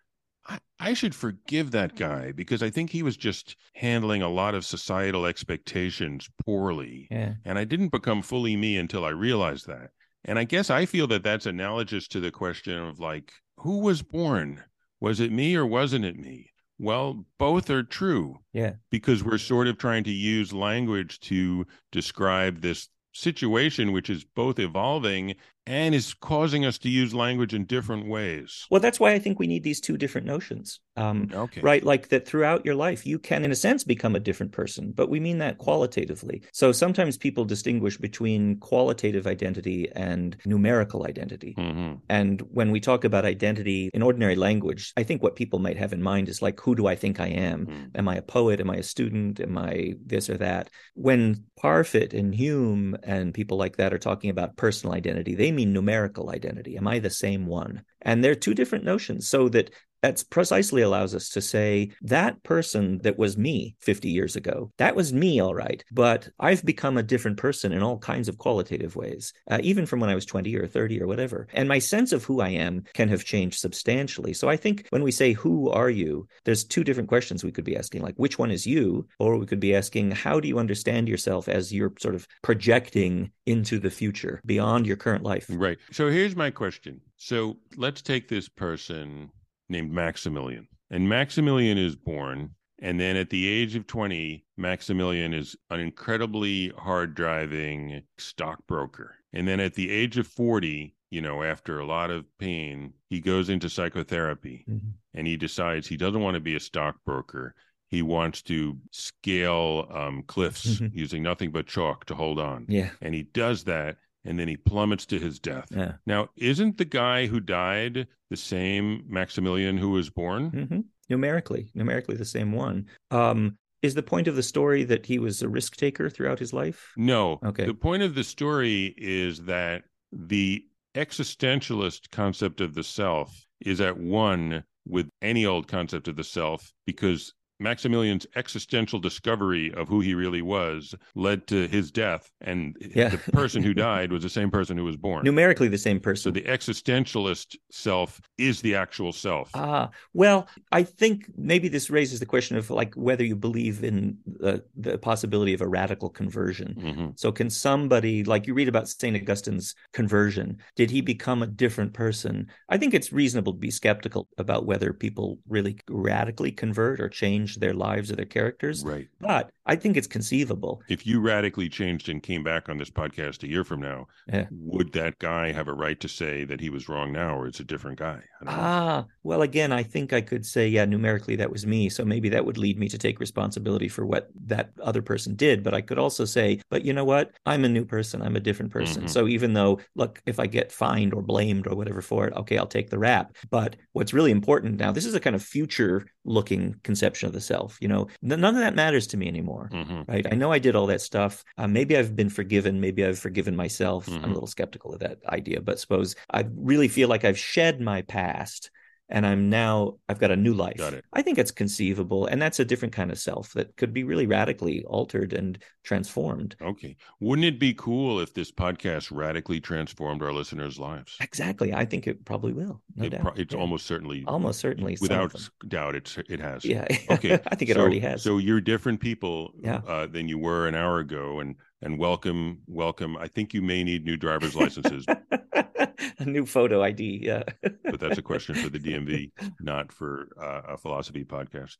[0.78, 4.64] I, should forgive that guy because I think he was just handling a lot of
[4.64, 7.06] societal expectations poorly.
[7.10, 7.34] Yeah.
[7.44, 9.90] And I didn't become fully me until I realized that.
[10.24, 14.02] And I guess I feel that that's analogous to the question of like, who was
[14.02, 14.64] born?
[15.00, 16.50] Was it me or wasn't it me?
[16.78, 18.38] Well, both are true.
[18.52, 18.74] Yeah.
[18.90, 24.58] Because we're sort of trying to use language to describe this situation, which is both
[24.58, 25.34] evolving
[25.66, 28.66] and is causing us to use language in different ways.
[28.70, 30.80] Well, that's why I think we need these two different notions.
[30.96, 31.60] Um, okay.
[31.60, 31.82] Right.
[31.82, 35.08] Like that throughout your life, you can, in a sense, become a different person, but
[35.08, 36.42] we mean that qualitatively.
[36.52, 41.54] So sometimes people distinguish between qualitative identity and numerical identity.
[41.56, 41.94] Mm-hmm.
[42.08, 45.92] And when we talk about identity in ordinary language, I think what people might have
[45.92, 47.66] in mind is like, who do I think I am?
[47.66, 47.84] Mm-hmm.
[47.94, 48.60] Am I a poet?
[48.60, 49.40] Am I a student?
[49.40, 50.68] Am I this or that?
[50.94, 55.72] When Parfit and Hume and people like that are talking about personal identity, they mean
[55.72, 56.76] numerical identity.
[56.76, 57.82] Am I the same one?
[58.02, 59.28] And they're two different notions.
[59.28, 59.70] So that
[60.02, 64.96] that's precisely allows us to say that person that was me 50 years ago, that
[64.96, 65.84] was me, all right.
[65.92, 70.00] But I've become a different person in all kinds of qualitative ways, uh, even from
[70.00, 71.46] when I was 20 or 30 or whatever.
[71.52, 74.32] And my sense of who I am can have changed substantially.
[74.32, 76.26] So I think when we say, Who are you?
[76.44, 79.06] there's two different questions we could be asking, like, which one is you?
[79.18, 83.30] Or we could be asking, How do you understand yourself as you're sort of projecting
[83.46, 85.46] into the future beyond your current life?
[85.50, 85.78] Right.
[85.92, 87.00] So here's my question.
[87.16, 89.30] So let's take this person
[89.70, 90.68] named Maximilian.
[90.90, 92.50] And Maximilian is born.
[92.82, 99.16] And then at the age of 20, Maximilian is an incredibly hard driving stockbroker.
[99.32, 103.20] And then at the age of 40, you know, after a lot of pain, he
[103.20, 104.88] goes into psychotherapy mm-hmm.
[105.14, 107.54] and he decides he doesn't want to be a stockbroker.
[107.88, 110.96] He wants to scale um, cliffs mm-hmm.
[110.96, 112.66] using nothing but chalk to hold on.
[112.68, 112.90] Yeah.
[113.02, 115.68] And he does that and then he plummets to his death.
[115.70, 115.92] Yeah.
[116.06, 120.50] Now, isn't the guy who died the same Maximilian who was born?
[120.50, 120.80] Mm-hmm.
[121.08, 122.86] Numerically, numerically the same one.
[123.10, 126.52] Um, is the point of the story that he was a risk taker throughout his
[126.52, 126.92] life?
[126.96, 127.40] No.
[127.44, 127.64] Okay.
[127.64, 130.64] The point of the story is that the
[130.94, 136.72] existentialist concept of the self is at one with any old concept of the self
[136.86, 142.30] because Maximilian's existential discovery of who he really was led to his death.
[142.40, 143.10] And yeah.
[143.10, 145.24] the person who died was the same person who was born.
[145.24, 146.22] Numerically, the same person.
[146.22, 149.50] So the existentialist self is the actual self.
[149.54, 154.16] Ah, well, I think maybe this raises the question of like whether you believe in
[154.26, 156.74] the, the possibility of a radical conversion.
[156.78, 157.06] Mm-hmm.
[157.16, 159.16] So, can somebody, like you read about St.
[159.16, 162.48] Augustine's conversion, did he become a different person?
[162.68, 167.49] I think it's reasonable to be skeptical about whether people really radically convert or change
[167.50, 168.84] change their lives or their characters.
[168.84, 169.08] Right.
[169.20, 170.82] But I think it's conceivable.
[170.88, 174.46] If you radically changed and came back on this podcast a year from now, yeah.
[174.50, 177.60] would that guy have a right to say that he was wrong now or it's
[177.60, 178.20] a different guy?
[178.46, 181.88] Ah, well, again, I think I could say, yeah, numerically that was me.
[181.88, 185.62] So maybe that would lead me to take responsibility for what that other person did.
[185.62, 187.32] But I could also say, but you know what?
[187.46, 188.22] I'm a new person.
[188.22, 189.02] I'm a different person.
[189.02, 189.08] Mm-hmm.
[189.08, 192.58] So even though, look, if I get fined or blamed or whatever for it, okay,
[192.58, 193.36] I'll take the rap.
[193.50, 197.39] But what's really important now, this is a kind of future looking conception of the
[197.40, 197.78] self.
[197.80, 200.10] You know, none of that matters to me anymore, mm-hmm.
[200.10, 200.26] right?
[200.30, 201.44] I know I did all that stuff.
[201.58, 202.80] Uh, maybe I've been forgiven.
[202.80, 204.06] Maybe I've forgiven myself.
[204.06, 204.24] Mm-hmm.
[204.24, 207.80] I'm a little skeptical of that idea, but suppose I really feel like I've shed
[207.80, 208.70] my past
[209.10, 210.76] and I'm now I've got a new life.
[210.78, 211.04] Got it.
[211.12, 214.26] I think it's conceivable, and that's a different kind of self that could be really
[214.26, 216.56] radically altered and transformed.
[216.62, 221.16] Okay, wouldn't it be cool if this podcast radically transformed our listeners' lives?
[221.20, 222.80] Exactly, I think it probably will.
[222.96, 223.20] No it doubt.
[223.20, 223.60] Pro- it's yeah.
[223.60, 225.34] almost certainly, almost certainly, without
[225.68, 226.64] doubt, it's it has.
[226.64, 226.86] Yeah.
[227.10, 227.34] Okay.
[227.34, 228.22] I think it so, already has.
[228.22, 229.80] So you're different people yeah.
[229.86, 233.16] uh, than you were an hour ago, and and welcome, welcome.
[233.16, 235.04] I think you may need new driver's licenses.
[236.18, 237.20] a new photo ID.
[237.22, 237.42] Yeah.
[237.84, 241.76] but that's a question for the DMV, not for uh, a philosophy podcast.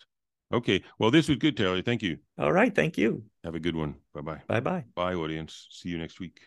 [0.52, 0.82] Okay.
[0.98, 1.80] Well, this was good, Taylor.
[1.82, 2.18] Thank you.
[2.38, 2.74] All right.
[2.74, 3.24] Thank you.
[3.44, 3.96] Have a good one.
[4.14, 4.40] Bye bye.
[4.48, 4.84] Bye bye.
[4.94, 5.68] Bye, audience.
[5.70, 6.40] See you next week.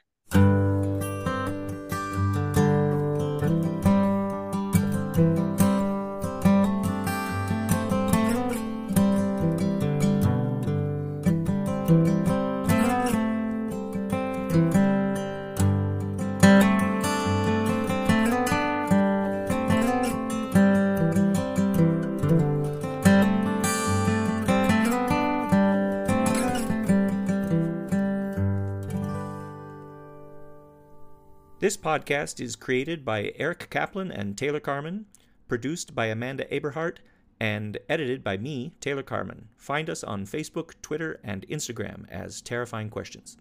[31.94, 35.06] Podcast is created by Eric Kaplan and Taylor Carman,
[35.48, 36.98] produced by Amanda Aberhart,
[37.40, 39.50] and edited by me, Taylor Carman.
[39.58, 43.38] Find us on Facebook, Twitter, and Instagram as Terrifying Questions.